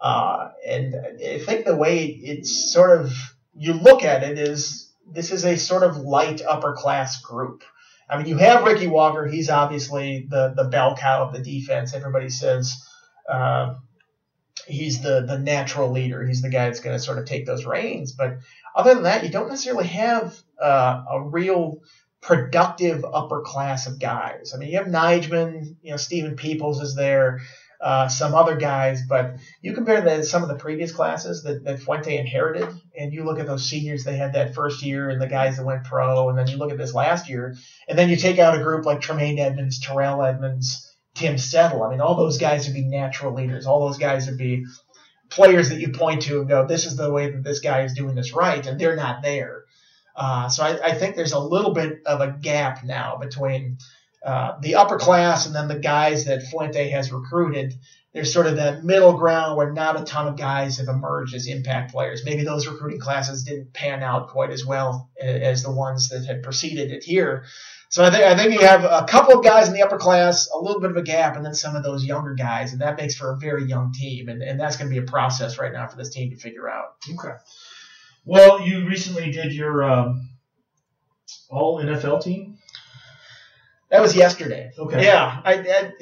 [0.00, 3.12] Uh, and I think the way it's sort of,
[3.56, 7.62] you look at it is this is a sort of light upper class group.
[8.10, 9.26] I mean, you have Ricky Walker.
[9.26, 11.94] He's obviously the, the bell cow of the defense.
[11.94, 12.84] Everybody says,
[13.30, 13.76] uh,
[14.66, 16.24] he's the the natural leader.
[16.26, 18.12] He's the guy that's going to sort of take those reins.
[18.12, 18.38] But
[18.74, 21.80] other than that, you don't necessarily have uh, a real
[22.24, 24.52] productive upper class of guys.
[24.54, 27.42] I mean, you have Nigel, you know, Stephen Peoples is there,
[27.82, 31.64] uh, some other guys, but you compare that to some of the previous classes that,
[31.64, 32.66] that Fuente inherited,
[32.98, 35.66] and you look at those seniors they had that first year and the guys that
[35.66, 37.54] went pro, and then you look at this last year,
[37.88, 41.82] and then you take out a group like Tremaine Edmunds, Terrell Edmunds, Tim Settle.
[41.82, 43.66] I mean, all those guys would be natural leaders.
[43.66, 44.64] All those guys would be
[45.28, 47.92] players that you point to and go, this is the way that this guy is
[47.92, 49.63] doing this right, and they're not there.
[50.16, 53.78] Uh, so I, I think there's a little bit of a gap now between
[54.24, 57.74] uh, the upper class and then the guys that Fuente has recruited.
[58.12, 61.48] There's sort of that middle ground where not a ton of guys have emerged as
[61.48, 62.22] impact players.
[62.24, 66.44] Maybe those recruiting classes didn't pan out quite as well as the ones that had
[66.44, 67.44] preceded it here.
[67.90, 70.48] So I think I think you have a couple of guys in the upper class,
[70.52, 72.96] a little bit of a gap, and then some of those younger guys, and that
[72.96, 75.72] makes for a very young team, and, and that's going to be a process right
[75.72, 76.94] now for this team to figure out.
[77.08, 77.34] Okay.
[78.24, 80.30] Well, you recently did your um,
[81.50, 82.58] all NFL team.
[83.90, 84.72] That was yesterday.
[84.78, 85.04] Okay.
[85.04, 85.92] Yeah, I, I,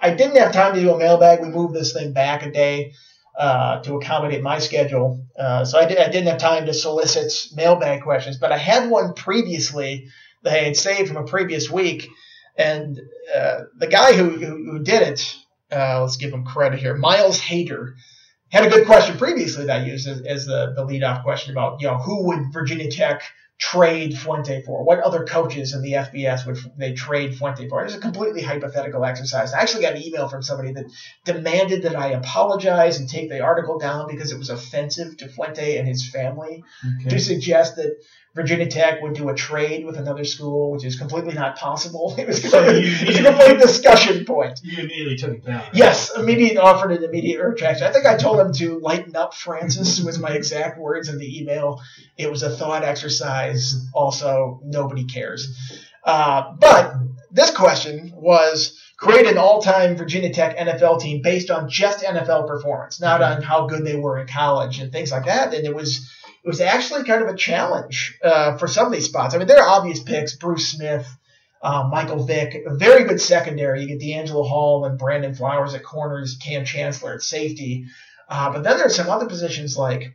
[0.00, 1.40] I didn't have time to do a mailbag.
[1.40, 2.92] We moved this thing back a day
[3.38, 7.54] uh, to accommodate my schedule, uh, so I, did, I didn't have time to solicit
[7.54, 8.36] mailbag questions.
[8.36, 10.08] But I had one previously
[10.42, 12.08] that I had saved from a previous week,
[12.56, 13.00] and
[13.34, 15.36] uh, the guy who, who, who did it,
[15.70, 17.94] uh, let's give him credit here, Miles Hader,
[18.50, 21.80] had a good question previously that I used as, as the, the leadoff question about,
[21.80, 23.22] you know, who would Virginia Tech
[23.58, 24.84] trade Fuente for?
[24.84, 27.80] What other coaches in the FBS would they trade Fuente for?
[27.80, 29.52] It was a completely hypothetical exercise.
[29.52, 30.86] I actually got an email from somebody that
[31.24, 35.76] demanded that I apologize and take the article down because it was offensive to Fuente
[35.76, 36.62] and his family
[37.08, 37.96] to suggest that
[38.38, 42.14] Virginia Tech would do a trade with another school, which is completely not possible.
[42.18, 44.60] It was, So you- it was a complete discussion point.
[44.62, 45.58] You immediately took it down.
[45.58, 45.74] right?
[45.74, 47.84] Yes, immediate offered an immediate retraction.
[47.86, 51.40] I think I told him to lighten up, Francis, was my exact words in the
[51.40, 51.80] email.
[52.16, 53.74] It was a thought exercise.
[53.92, 55.42] Also, nobody cares.
[56.04, 56.94] Uh, but
[57.32, 63.00] this question was create an all-time Virginia Tech NFL team based on just NFL performance,
[63.00, 65.54] not on how good they were in college and things like that.
[65.54, 66.08] And it was
[66.48, 69.34] was actually kind of a challenge uh, for some of these spots.
[69.34, 71.06] I mean, there are obvious picks: Bruce Smith,
[71.62, 73.82] uh, Michael Vick, a very good secondary.
[73.82, 77.84] You get DeAngelo Hall and Brandon Flowers at corners, Kam Chancellor at safety.
[78.30, 80.14] Uh, but then there's some other positions like,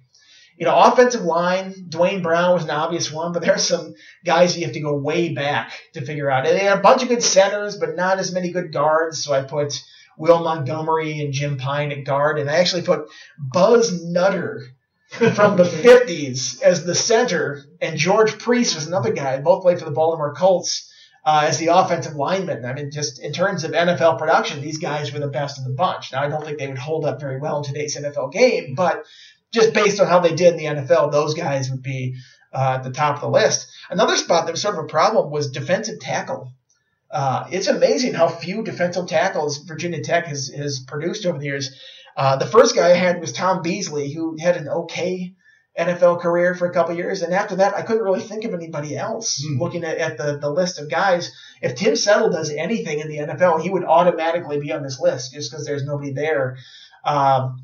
[0.57, 1.85] you know, offensive line.
[1.89, 3.93] Duane Brown was an obvious one, but there's some
[4.25, 6.47] guys you have to go way back to figure out.
[6.47, 9.23] And they had a bunch of good centers, but not as many good guards.
[9.23, 9.83] So I put
[10.17, 13.07] Will Montgomery and Jim Pyne at guard, and I actually put
[13.37, 14.63] Buzz Nutter
[15.13, 19.39] from the 50s as the center, and George Preas was another guy.
[19.39, 20.91] Both played for the Baltimore Colts
[21.25, 22.65] uh, as the offensive lineman.
[22.65, 25.73] I mean, just in terms of NFL production, these guys were the best of the
[25.73, 26.11] bunch.
[26.11, 29.03] Now, I don't think they would hold up very well in today's NFL game, but
[29.53, 32.15] just based on how they did in the NFL, those guys would be
[32.51, 33.71] uh, at the top of the list.
[33.89, 36.51] Another spot that was sort of a problem was defensive tackle.
[37.13, 41.79] Uh, it's amazing how few defensive tackles Virginia Tech has, has produced over the years.
[42.17, 45.35] Uh, the first guy I had was Tom Beasley, who had an okay
[45.77, 48.97] NFL career for a couple years, and after that, I couldn't really think of anybody
[48.97, 49.43] else.
[49.45, 49.61] Hmm.
[49.61, 53.17] Looking at, at the, the list of guys, if Tim Settle does anything in the
[53.17, 56.57] NFL, he would automatically be on this list just because there's nobody there.
[57.05, 57.63] Um,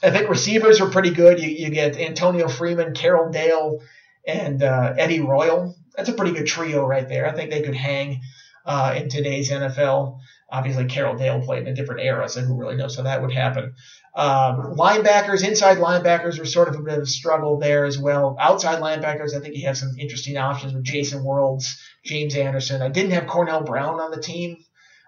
[0.00, 1.40] I think receivers are pretty good.
[1.40, 3.80] You, you get Antonio Freeman, Carroll Dale,
[4.24, 5.74] and uh, Eddie Royal.
[5.96, 7.26] That's a pretty good trio right there.
[7.26, 8.20] I think they could hang
[8.66, 10.18] uh, in today's NFL.
[10.48, 13.32] Obviously, Carroll Dale played in a different era, so who really knows how that would
[13.32, 13.74] happen.
[14.14, 18.36] Um, linebackers, inside linebackers are sort of a bit of a struggle there as well.
[18.38, 22.82] Outside linebackers, I think you have some interesting options with Jason Worilds, James Anderson.
[22.82, 24.58] I didn't have Cornell Brown on the team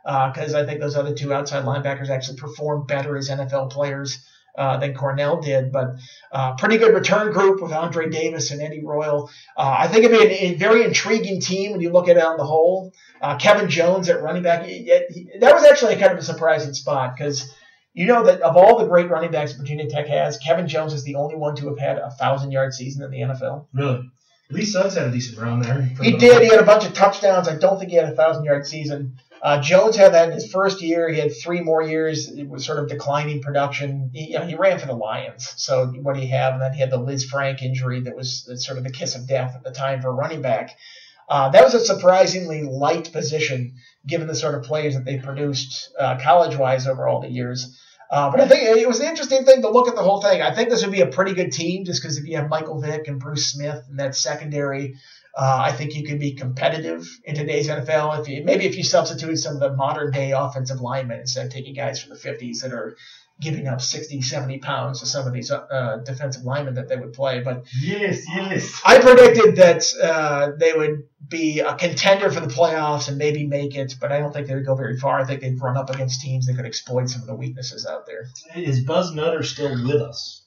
[0.05, 4.19] because I think those other two outside linebackers actually performed better as NFL players
[4.59, 5.73] uh, than Cornell did.
[5.73, 5.97] But
[6.33, 9.31] uh, pretty good return group with Andre Davis and Eddie Royal.
[9.57, 12.23] Uh, I think it'd be a, a very intriguing team when you look at it
[12.23, 12.93] on the whole.
[13.23, 16.75] Uh, Kevin Jones at running back, he- he- that was actually kind of a surprising
[16.75, 17.53] spot because
[17.95, 21.03] you know that of all the great running backs Virginia Tech has, Kevin Jones is
[21.05, 23.67] the only one to have had a thousand yard season in the NFL.
[23.73, 24.09] Really?
[24.51, 25.83] Lee Suggs had a decent run there.
[26.01, 26.43] He did.
[26.43, 27.49] He had a bunch of touchdowns.
[27.49, 29.19] I don't think he had a thousand yard season.
[29.43, 31.09] Uh, Jones had that in his first year.
[31.09, 32.29] He had three more years.
[32.31, 34.11] It was sort of declining production.
[34.13, 35.53] He, you know, he ran for the Lions.
[35.57, 36.55] So what do you have?
[36.55, 39.55] And then he had the Lisfranc injury that was sort of the kiss of death
[39.55, 40.77] at the time for a running back.
[41.29, 43.75] Uh, that was a surprisingly light position
[44.07, 47.79] given the sort of players that they produced uh, college wise over all the years.
[48.11, 50.41] Uh, but I think it was an interesting thing to look at the whole thing.
[50.41, 52.81] I think this would be a pretty good team just because if you have Michael
[52.81, 54.95] Vick and Bruce Smith and that secondary,
[55.37, 58.21] uh, I think you could be competitive in today's NFL.
[58.21, 61.53] If you maybe if you substitute some of the modern day offensive linemen instead of
[61.53, 62.97] taking guys from the 50s that are
[63.41, 67.13] giving up 60, 70 pounds to some of these uh, defensive linemen that they would
[67.13, 67.41] play.
[67.41, 68.81] But Yes, yes.
[68.85, 73.77] I predicted that uh, they would be a contender for the playoffs and maybe make
[73.77, 75.21] it, but I don't think they would go very far.
[75.21, 78.07] I think they'd run up against teams that could exploit some of the weaknesses out
[78.07, 78.29] there.
[78.57, 80.43] Is Buzz Nutter still with us?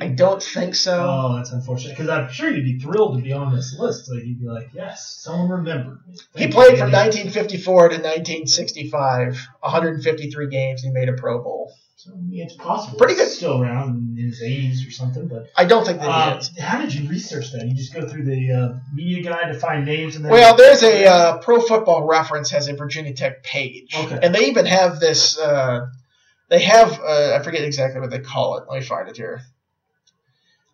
[0.00, 1.06] I don't think so.
[1.08, 1.96] Oh, that's unfortunate.
[1.96, 4.10] Because I'm sure you'd be thrilled to be on this list.
[4.10, 6.14] Like you'd be like, yes, someone remembered me.
[6.36, 10.82] He played from 1954 to 1965, 153 games.
[10.82, 11.72] He made a Pro Bowl.
[11.96, 12.96] So, mean, it's possible.
[12.96, 13.28] Pretty good.
[13.28, 15.26] Still around in his 80s or something.
[15.26, 16.56] But I don't think that he uh, is.
[16.56, 17.66] how did you research that?
[17.66, 20.30] You just go through the uh, media guide to find names and then.
[20.30, 24.16] Well, there's a uh, Pro Football Reference has a Virginia Tech page, Okay.
[24.22, 25.36] and they even have this.
[25.36, 25.86] Uh,
[26.48, 28.66] they have uh, I forget exactly what they call it.
[28.70, 29.42] Let me find it here.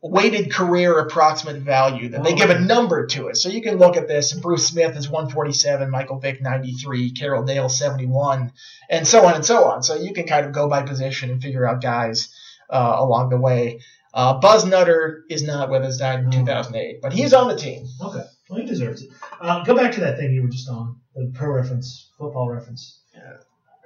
[0.07, 2.11] Weighted career approximate value.
[2.11, 4.35] That they give a number to it, so you can look at this.
[4.35, 8.53] And Bruce Smith is 147, Michael Vick 93, Carroll Dale 71,
[8.91, 9.83] and so on and so on.
[9.83, 12.29] So you can kind of go by position and figure out guys
[12.69, 13.81] uh, along the way.
[14.13, 16.31] Uh, Buzz Nutter is not with us, died in Oh.
[16.33, 17.87] 2008, but he's on the team.
[17.99, 18.25] Okay.
[18.51, 19.09] Well, he deserves it.
[19.41, 23.01] Uh, go back to that thing you were just on, the pro reference, football reference.
[23.15, 23.39] Yeah.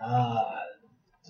[0.05, 0.51] Uh,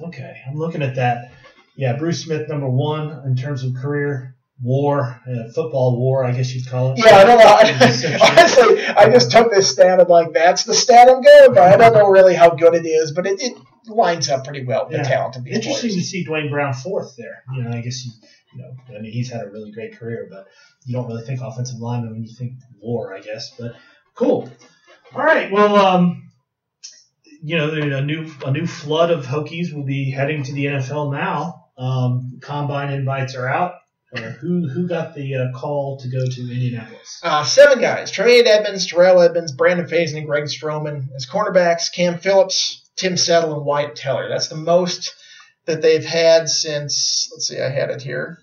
[0.07, 1.31] okay, I'm looking at that.
[1.77, 6.55] Yeah, Bruce Smith, number one in terms of career war, uh, football war, I guess
[6.55, 6.99] you'd call it.
[6.99, 7.47] Yeah, I don't know.
[8.25, 11.73] Honestly, I just took this stat and like that's the stat I'm going by.
[11.73, 13.57] I don't know really how good it is, but it, it
[13.87, 15.03] lines up pretty well with Yeah.
[15.03, 17.43] the talent of these Interesting to see Duane Brown fourth there.
[17.55, 18.13] You know, I guess you,
[18.55, 20.47] you know, I mean, he's had a really great career, but
[20.85, 23.53] you don't really think offensive lineman when you think war, I guess.
[23.59, 23.73] But
[24.15, 24.51] cool.
[25.15, 25.51] All right.
[25.53, 26.31] Well, um,
[27.43, 31.13] you know, a new a new flood of Hokies will be heading to the NFL
[31.13, 31.67] now.
[31.79, 33.75] Um, combine invites are out.
[34.17, 37.21] Uh, who who got the uh, call to go to Indianapolis?
[37.23, 41.93] Uh, seven guys: Tremaine Edmunds, Terrell Edmunds, Brandon Facyson, and Greg Stroman as cornerbacks.
[41.93, 44.29] Cam Phillips, Tim Settle, and Wyatt Teller.
[44.29, 45.15] That's the most
[45.67, 47.29] that they've had since.
[47.33, 48.39] Let's see, I had it here.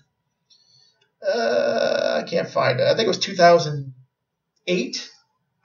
[1.20, 2.84] Uh, I can't find it.
[2.84, 5.10] I think it was 2008.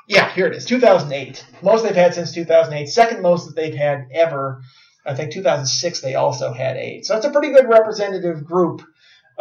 [0.08, 0.66] Yeah, here it is.
[0.66, 1.46] 2008.
[1.62, 2.88] Most they've had since 2008.
[2.88, 4.64] Second most that they've had ever.
[5.06, 7.06] I think 2006 they also had eight.
[7.06, 8.82] So it's a pretty good representative group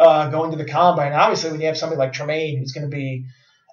[0.01, 1.13] uh, going to the combine.
[1.13, 3.25] Obviously, when you have somebody like Tremaine, who's going to be,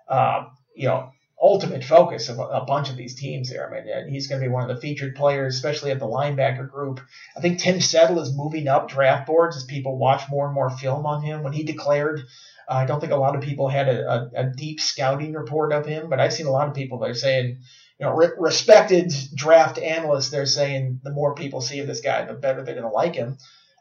[0.08, 0.44] uh,
[0.76, 1.10] you know,
[1.40, 3.66] ultimate focus of a, a bunch of these teams there.
[3.66, 6.70] I mean, he's going to be one of the featured players, especially at the linebacker
[6.70, 7.00] group.
[7.36, 10.68] I think Tim Settle is moving up draft boards as people watch more and more
[10.68, 11.42] film on him.
[11.42, 12.20] When he declared,
[12.68, 15.72] uh, I don't think a lot of people had a, a, a deep scouting report
[15.72, 17.58] of him, but I've seen a lot of people that are saying,
[17.98, 22.22] you know, re- respected draft analysts, they're saying the more people see of this guy,
[22.24, 23.38] the better they're going to like him.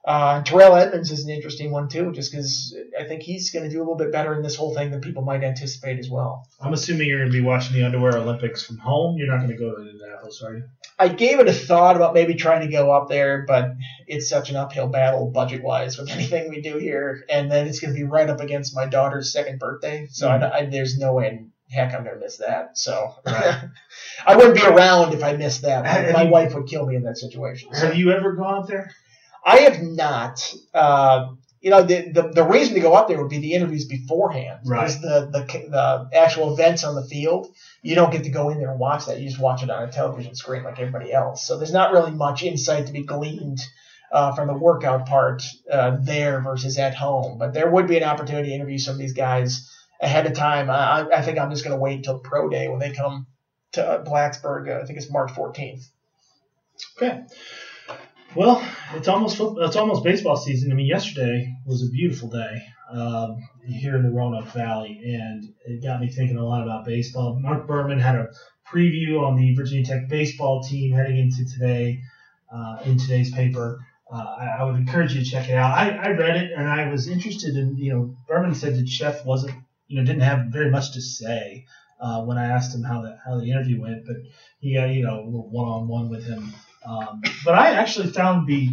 [0.08, 3.70] Uh, Terrell Edmunds is an interesting one too, just because I think he's going to
[3.70, 6.48] do a little bit better in this whole thing than people might anticipate as well.
[6.62, 9.18] I'm assuming you're going to be watching the Underwear Olympics from home.
[9.18, 10.64] You're not going to go to Indianapolis, are you?
[10.98, 13.72] I gave it a thought about maybe trying to go up there, but
[14.08, 17.82] it's such an uphill battle budget wise with anything we do here, and then it's
[17.82, 21.16] going to be right up against my daughter's second birthday, so I, I, there's no
[21.16, 22.78] way in heck I'm going to miss that.
[22.78, 23.60] So Right.
[24.26, 25.86] I wouldn't be around if I missed that.
[25.86, 27.74] Have my you- wife would kill me in that situation.
[27.74, 27.88] So.
[27.88, 28.90] Have you ever gone up there?
[29.48, 30.54] I have not.
[30.74, 31.30] Uh,
[31.62, 34.60] you know, the, the the reason to go up there would be the interviews beforehand.
[34.66, 34.82] Right.
[34.82, 37.48] Because the, the the actual events on the field,
[37.82, 39.20] you don't get to go in there and watch that.
[39.20, 41.48] You just watch it on a television screen like everybody else.
[41.48, 43.60] So there's not really much insight to be gleaned
[44.12, 47.38] uh, from the workout part uh, there versus at home.
[47.38, 50.70] But there would be an opportunity to interview some of these guys ahead of time.
[50.70, 53.28] I, I think I'm just going to wait until pro day when they come
[53.74, 54.70] to Blacksburg.
[54.70, 55.88] Uh, I think it's March 14th.
[56.98, 57.24] Okay.
[58.36, 58.62] Well,
[58.94, 60.72] it's almost it's almost baseball season.
[60.72, 62.62] I mean, yesterday was a beautiful day
[62.92, 67.40] um, here in the Roanoke Valley, and it got me thinking a lot about baseball.
[67.40, 68.28] Mark Berman had a
[68.72, 72.02] preview on the Virginia Tech baseball team heading into today
[72.54, 73.80] uh, in today's paper.
[74.12, 75.72] Uh, I, I would encourage you to check it out.
[75.72, 79.26] I, I read it and I was interested in you know Berman said that Szefc
[79.26, 79.54] wasn't
[79.88, 81.66] you know didn't have very much to say
[82.00, 84.18] uh, when I asked him how the how the interview went, but
[84.60, 86.54] he got you know a little one on one with him.
[86.88, 88.70] Um, but I actually found the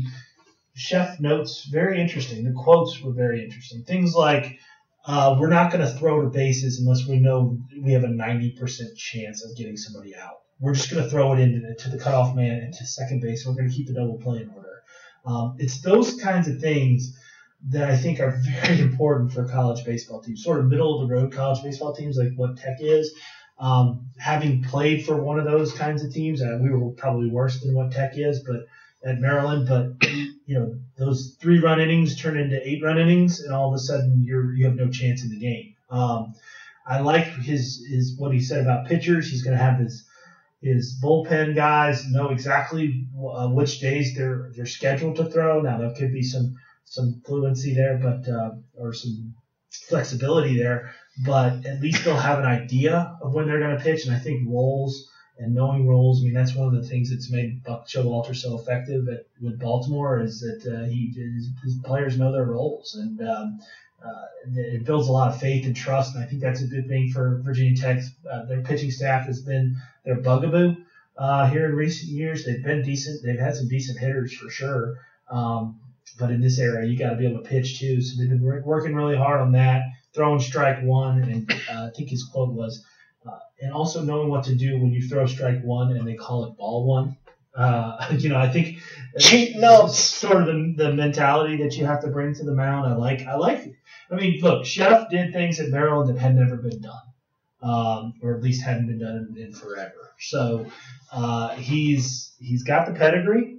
[0.76, 2.44] Szefc notes very interesting.
[2.44, 3.84] The quotes were very interesting.
[3.84, 4.58] Things like,
[5.06, 8.96] uh, "We're not going to throw to bases unless we know we have a 90%
[8.96, 10.38] chance of getting somebody out.
[10.60, 13.44] We're just going to throw it into to the cutoff man and to second base.
[13.44, 14.82] We're going to keep the double play in order."
[15.26, 17.16] Um, it's those kinds of things
[17.70, 21.14] that I think are very important for college baseball teams, sort of middle of the
[21.14, 23.12] road college baseball teams like what Tech is.
[23.58, 27.60] Um, having played for one of those kinds of teams, uh, we were probably worse
[27.60, 28.66] than what Tech is, but
[29.04, 29.68] at Maryland.
[29.68, 30.08] But
[30.46, 33.78] you know, those three run innings turn into eight run innings, and all of a
[33.78, 35.74] sudden you're you have no chance in the game.
[35.90, 36.34] Um,
[36.86, 39.30] I like his his what he said about pitchers.
[39.30, 40.06] He's going to have his
[40.60, 45.60] his bullpen guys know exactly uh, which days they're they're scheduled to throw.
[45.60, 49.34] Now there could be some some fluency there, but uh, or some
[49.88, 54.06] flexibility there, but at least they'll have an idea of when they're going to pitch.
[54.06, 55.08] And I think roles
[55.38, 58.58] and knowing roles, I mean, that's one of the things that's made Buck Showalter so
[58.58, 63.20] effective at, with Baltimore is that uh, he his, his players know their roles and.
[63.20, 63.60] Um,
[64.04, 66.88] uh, it builds a lot of faith and trust, and I think that's a good
[66.88, 68.02] thing for Virginia Tech.
[68.30, 70.76] Uh, their pitching staff has been their bugaboo
[71.16, 72.44] uh, here in recent years.
[72.44, 73.22] They've been decent.
[73.22, 74.98] They've had some decent hitters for sure.
[75.30, 75.80] Um,
[76.18, 78.00] but in this era, you got to be able to pitch too.
[78.00, 79.82] So they've been working really hard on that,
[80.14, 82.84] throwing strike one, and uh, I think his quote was,
[83.26, 86.44] uh, and also knowing what to do when you throw strike one and they call
[86.44, 87.16] it ball one.
[87.54, 88.78] Uh, you know, I think
[89.18, 92.86] cheat notes, sort of the, the mentality that you have to bring to the mound.
[92.86, 93.74] I like, I like.
[94.10, 97.02] I mean, look, Szefc did things at Maryland that had never been done,
[97.62, 100.14] um, or at least hadn't been done in, in forever.
[100.18, 100.66] So
[101.12, 103.58] uh, he's he's got the pedigree.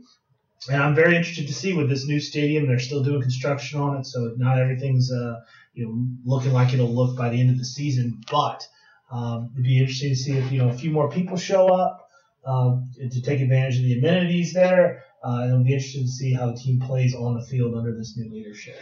[0.69, 2.67] And I'm very interested to see with this new stadium.
[2.67, 5.41] They're still doing construction on it, so not everything's uh,
[5.75, 8.21] you know looking like it'll look by the end of the season.
[8.31, 8.67] But
[9.11, 12.09] um, it'd be interesting to see if you know a few more people show up
[12.45, 15.03] um, to take advantage of the amenities there.
[15.23, 17.95] Uh, and it'll be interesting to see how the team plays on the field under
[17.95, 18.75] this new leadership.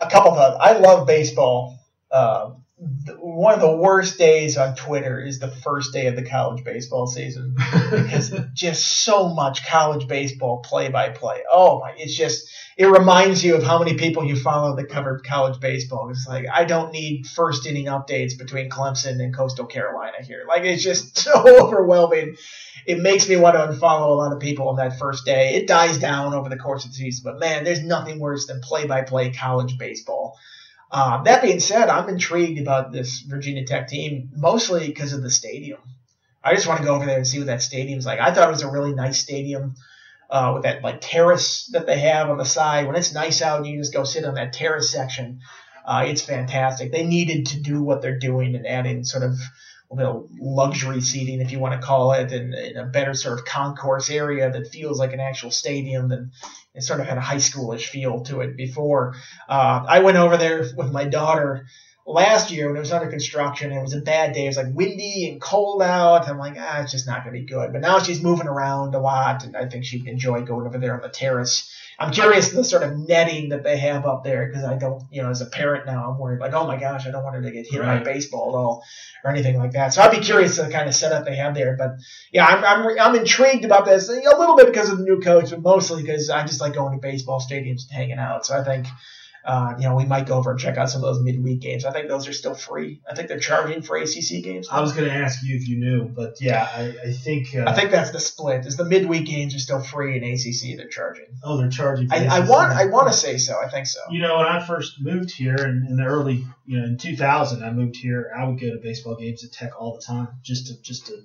[0.00, 0.58] A couple thoughts.
[0.60, 1.78] I love baseball.
[2.10, 6.62] Uh, one of the worst days on Twitter is the first day of the college
[6.62, 7.54] baseball season
[7.90, 11.42] because just so much college baseball play by play.
[11.50, 15.18] Oh my, it's just it reminds you of how many people you follow that cover
[15.20, 16.10] college baseball.
[16.10, 20.44] It's like I don't need first inning updates between Clemson and Coastal Carolina here.
[20.46, 22.36] Like it's just so overwhelming.
[22.84, 25.54] It makes me want to unfollow a lot of people on that first day.
[25.54, 28.60] It dies down over the course of the season, but man, there's nothing worse than
[28.60, 30.36] play by play college baseball.
[30.90, 35.30] Um, that being said, I'm intrigued about this Virginia Tech team, mostly because of the
[35.30, 35.80] stadium.
[36.42, 38.20] I just want to go over there and see what that stadium's like.
[38.20, 39.74] I thought it was a really nice stadium
[40.30, 42.86] uh, with that like terrace that they have on the side.
[42.86, 45.40] When it's nice out and you just go sit on that terrace section,
[45.84, 46.92] uh, it's fantastic.
[46.92, 49.36] They needed to do what they're doing and add in sort of
[49.98, 53.38] a little luxury seating, if you want to call it, and, and a better sort
[53.38, 56.32] of concourse area that feels like an actual stadium than
[56.74, 59.14] it sort of had a high schoolish feel to it before.
[59.48, 61.66] Uh, I went over there with my daughter
[62.06, 63.72] last year when it was under construction.
[63.72, 64.44] It was a bad day.
[64.44, 66.28] It was like windy and cold out.
[66.28, 67.72] I'm like, ah, it's just not going to be good.
[67.72, 70.94] But now she's moving around a lot, and I think she'd enjoy going over there
[70.94, 71.72] on the terrace.
[71.98, 75.22] I'm curious the sort of netting that they have up there because I don't, you
[75.22, 77.42] know, as a parent now, I'm worried like, oh my gosh, I don't want her
[77.42, 78.04] to get hit Right.
[78.04, 78.84] by baseball at all
[79.24, 79.94] or anything like that.
[79.94, 81.74] So I'd be curious to the kind of setup they have there.
[81.74, 81.92] But
[82.32, 85.48] yeah, I'm, I'm, I'm intrigued about this a little bit because of the new coach,
[85.48, 88.44] but mostly because I just like going to baseball stadiums and hanging out.
[88.44, 88.86] So I think,
[89.46, 91.84] uh, you know, we might go over and check out some of those midweek games.
[91.84, 93.00] I think those are still free.
[93.08, 94.68] I think they're charging for ACC games.
[94.68, 97.54] I was going to ask you if you knew, but yeah, I, I think.
[97.54, 98.66] Uh, I think that's the split.
[98.66, 101.26] Is the midweek games are still free in ACC they're charging.
[101.44, 102.08] Oh, they're charging.
[102.08, 103.56] For I, I want I want to say so.
[103.60, 104.00] I think so.
[104.10, 107.62] You know, when I first moved here in, in the early, you know, in 2000,
[107.62, 108.32] I moved here.
[108.36, 111.22] I would go to baseball games at Tech all the time, just to just to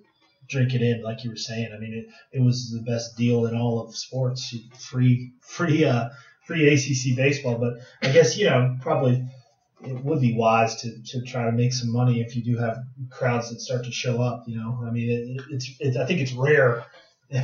[0.47, 1.71] drink it in, like you were saying.
[1.75, 4.55] I mean, it, it was the best deal in all of sports.
[4.77, 6.09] Free free uh
[6.51, 9.25] pre ACC baseball, but I guess you know probably
[9.83, 12.83] it would be wise to, to try to make some money if you do have
[13.09, 14.43] crowds that start to show up.
[14.47, 16.85] You know, I mean, it, it's, I think it's rare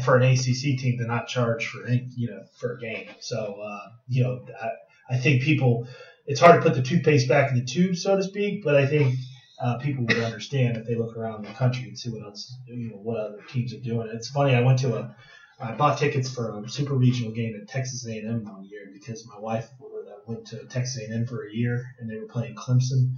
[0.04, 3.10] for an ACC team to not charge for any, you know for a game.
[3.20, 5.88] So uh, you know, I, I think people
[6.26, 8.86] it's hard to put the toothpaste back in the tube, so to speak, but I
[8.86, 9.16] think.
[9.60, 12.92] Uh, people would understand if they look around the country and see what else, you
[12.92, 14.08] know, what other teams are doing.
[14.14, 14.54] It's funny.
[14.54, 15.16] I went to a,
[15.60, 19.40] I bought tickets for a super regional game at Texas A&M one year because my
[19.40, 19.68] wife
[20.28, 23.16] went to Texas A&M for a year, and they were playing Clemson,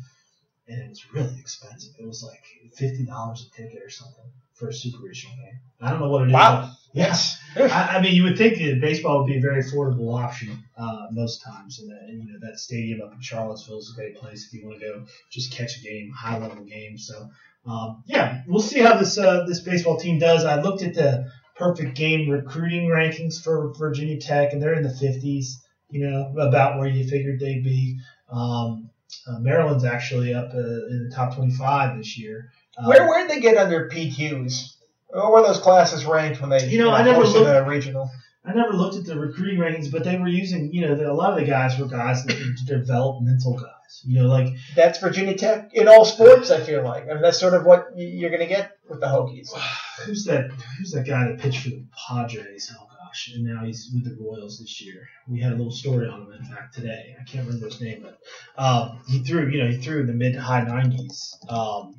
[0.67, 1.93] and it was really expensive.
[1.99, 2.43] It was like
[2.75, 5.59] fifty dollars a ticket or something for a super regional game.
[5.81, 6.33] I don't know what it is.
[6.33, 6.71] Wow.
[6.91, 7.39] Yes.
[7.55, 11.07] I, I, mean, you would think that baseball would be a very affordable option uh,
[11.11, 14.15] most times, and, that, and, you know that stadium up in Charlottesville is a great
[14.15, 16.97] place if you want to go just catch a game, high level game.
[16.97, 17.29] So
[17.65, 20.45] um, yeah, we'll see how this uh, this baseball team does.
[20.45, 24.89] I looked at the perfect game recruiting rankings for Virginia Tech, and they're in the
[24.89, 25.57] 50s
[25.89, 27.99] you know, about where you figured they'd be.
[28.31, 28.89] Um,
[29.27, 32.51] uh, Maryland's actually up uh, in the top 25 this year.
[32.77, 34.77] Um, where where did they get under Hughes?
[35.07, 37.65] Where were those classes ranked when they you know, you know I never looked the
[37.65, 38.09] regional?
[38.45, 41.13] I never looked at the recruiting rankings, but they were using you know the, a
[41.13, 44.01] lot of the guys were guys that were developmental guys.
[44.05, 46.51] You know, like that's Virginia Tech in all sports.
[46.51, 49.07] I feel like I mean that's sort of what you're going to get with the
[49.07, 49.51] Hokies.
[50.05, 50.51] Who's that?
[50.77, 52.73] Who's that guy that pitched for the Padres?
[52.79, 55.07] Oh gosh, and now he's with the Royals this year.
[55.27, 57.15] We had a little story on him, in fact, today.
[57.19, 58.19] I can't remember his name, but
[58.61, 61.95] um, he threw, you know, he threw in the mid to high 90s, um,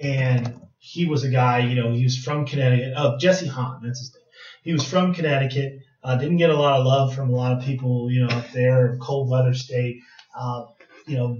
[0.00, 2.94] and he was a guy, you know, he was from Connecticut.
[2.96, 4.17] Oh, Jesse Hahn, that's his name.
[4.62, 5.80] He was from Connecticut.
[6.02, 8.50] Uh, didn't get a lot of love from a lot of people, you know, up
[8.52, 10.00] there, cold weather state.
[10.36, 10.66] Uh,
[11.06, 11.36] you know,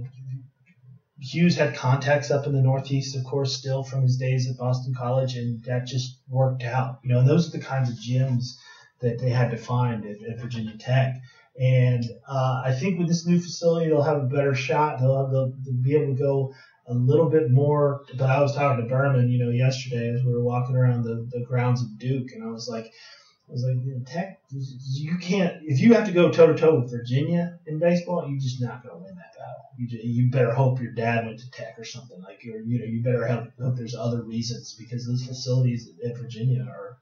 [1.19, 4.93] Hughes had contacts up in the Northeast, of course, still from his days at Boston
[4.97, 6.99] College, and that just worked out.
[7.03, 8.57] You know, And those are the kinds of gems
[9.01, 11.15] that they had to find at, at Virginia Tech.
[11.59, 14.99] And uh, I think with this new facility, they'll have a better shot.
[14.99, 16.53] They'll, they'll, they'll, be able to go
[16.89, 18.03] a little bit more.
[18.17, 21.27] But I was talking to Berman, you know, yesterday as we were walking around the,
[21.31, 25.55] the grounds of Duke, and I was like, I was like, Tech, you can't.
[25.63, 28.83] If you have to go toe to toe with Virginia in baseball, you're just not
[28.83, 29.63] going to win that battle.
[29.75, 32.85] You, you better hope your dad went to Tech or something like, or you know,
[32.85, 36.98] you better hope, hope there's other reasons because those facilities at Virginia are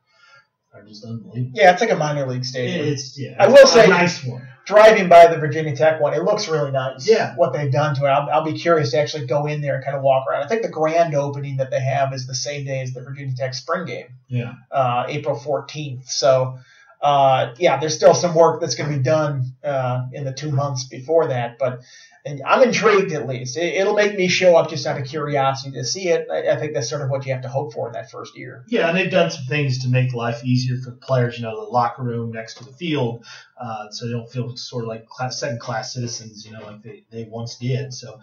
[0.86, 1.52] just unbelievable.
[1.54, 2.88] Yeah, it's like a minor league stadium.
[2.88, 3.36] It's yeah.
[3.40, 4.48] I will say, nice one.
[4.66, 7.08] Driving by the Virginia Tech one, it looks really nice.
[7.08, 7.36] Yeah.
[7.36, 9.84] What they've done to it, I'll, I'll be curious to actually go in there and
[9.84, 10.44] kind of walk around.
[10.44, 13.34] I think the grand opening that they have is the same day as the Virginia
[13.36, 14.08] Tech spring game.
[14.28, 14.56] Yeah.
[14.72, 16.10] Uh, April 14th.
[16.10, 16.60] So.
[17.02, 20.52] Uh, yeah, there's still some work that's going to be done uh, in the two
[20.52, 21.82] months before that, but
[22.46, 23.58] I'm intrigued at least.
[23.58, 26.28] It, will make me show up just out of curiosity to see it.
[26.32, 28.38] I, I, think that's sort of what you have to hope for in that first
[28.38, 28.66] year.
[28.68, 31.38] Yeah, and they've done some things to make life easier for the players.
[31.38, 33.26] You know, the locker room next to the field,
[33.58, 36.46] uh, so they don't feel sort of like class, second class citizens.
[36.46, 37.94] You know, like they, they once did.
[37.94, 38.20] So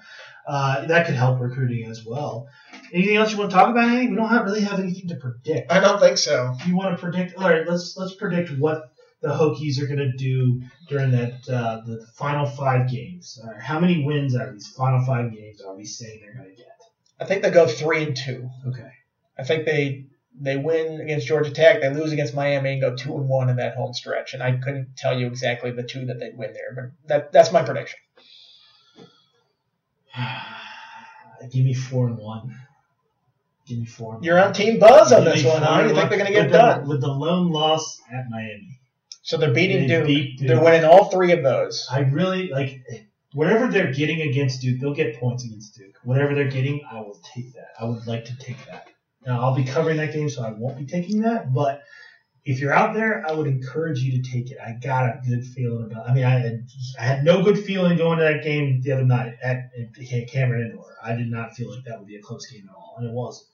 [0.47, 2.49] uh, that could help recruiting as well.
[2.95, 3.89] Anything else you want to talk about?
[3.89, 4.11] Anything?
[4.11, 5.73] We don't have, really have anything to predict.
[5.73, 6.55] I don't think so.
[6.65, 7.35] You want to predict?
[7.37, 11.81] All right, let's let's predict what the Hokies are going to do during that uh,
[11.85, 13.37] the final five games.
[13.43, 16.51] Uh, how many wins out of these final five games are we saying they're going
[16.51, 16.69] to get?
[17.21, 18.49] I think they go three and two.
[18.69, 18.93] Okay.
[19.37, 20.07] I think they
[20.41, 23.57] they win against Georgia Tech, they lose against Miami, and go two and one in
[23.57, 24.35] that home stretch.
[24.35, 27.51] And I couldn't tell you exactly the two that they'd win there, but that that's
[27.51, 27.99] my prediction.
[31.51, 32.55] Give me four and one.
[33.67, 34.19] Give me four.
[34.21, 35.87] You're on Team Buzz on this one, huh?
[35.89, 36.83] You think they're going to get with done?
[36.83, 38.81] The, with the lone loss at Miami.
[39.23, 40.07] So they're beating They Duke.
[40.07, 40.49] beat Duke.
[40.49, 41.89] They're winning all three of those.
[41.91, 42.85] I really like
[43.33, 44.81] whatever they're getting against Duke.
[44.81, 45.95] They'll get points against Duke.
[46.05, 47.69] Whatever they're getting, I will take that.
[47.81, 48.89] I would like to take that.
[49.27, 51.55] Now I'll be covering that game, so I won't be taking that.
[51.55, 51.83] But
[52.45, 54.59] if you're out there, I would encourage you to take it.
[54.63, 56.07] I got a good feeling about.
[56.07, 56.67] I mean, I had,
[57.01, 60.67] I had no good feeling going to that game the other night at, at Cameron
[60.71, 60.95] Indoor.
[61.03, 63.15] I did not feel like that would be a close game at all, and it
[63.15, 63.49] wasn't.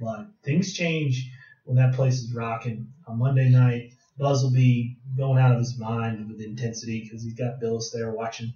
[0.00, 1.30] But things change
[1.64, 3.92] when that place is rocking on Monday night.
[4.18, 8.10] Buzz will be going out of his mind with intensity because he's got Bills there
[8.10, 8.52] watching.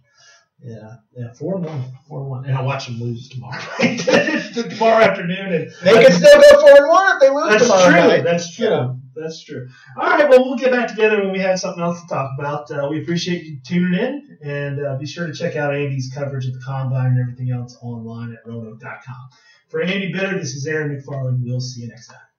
[0.63, 5.05] Yeah, yeah, four and one, four and one, and I'll watch them lose tomorrow, tomorrow
[5.05, 5.53] afternoon.
[5.53, 8.09] And They can still go four and one if they lose that's tomorrow true.
[8.09, 8.25] night.
[8.25, 8.67] That's true.
[8.71, 9.01] Know.
[9.17, 9.69] That's true.
[9.97, 10.29] All right.
[10.29, 12.71] Well, we'll get back together when we have something else to talk about.
[12.71, 16.47] Uh, we appreciate you tuning in, and uh, be sure to check out Andy's coverage
[16.47, 19.29] of the combine and everything else online at roanoke.com.
[19.69, 21.43] For Andy Bitter, this is Aaron McFarling.
[21.43, 22.34] We'll see you next time.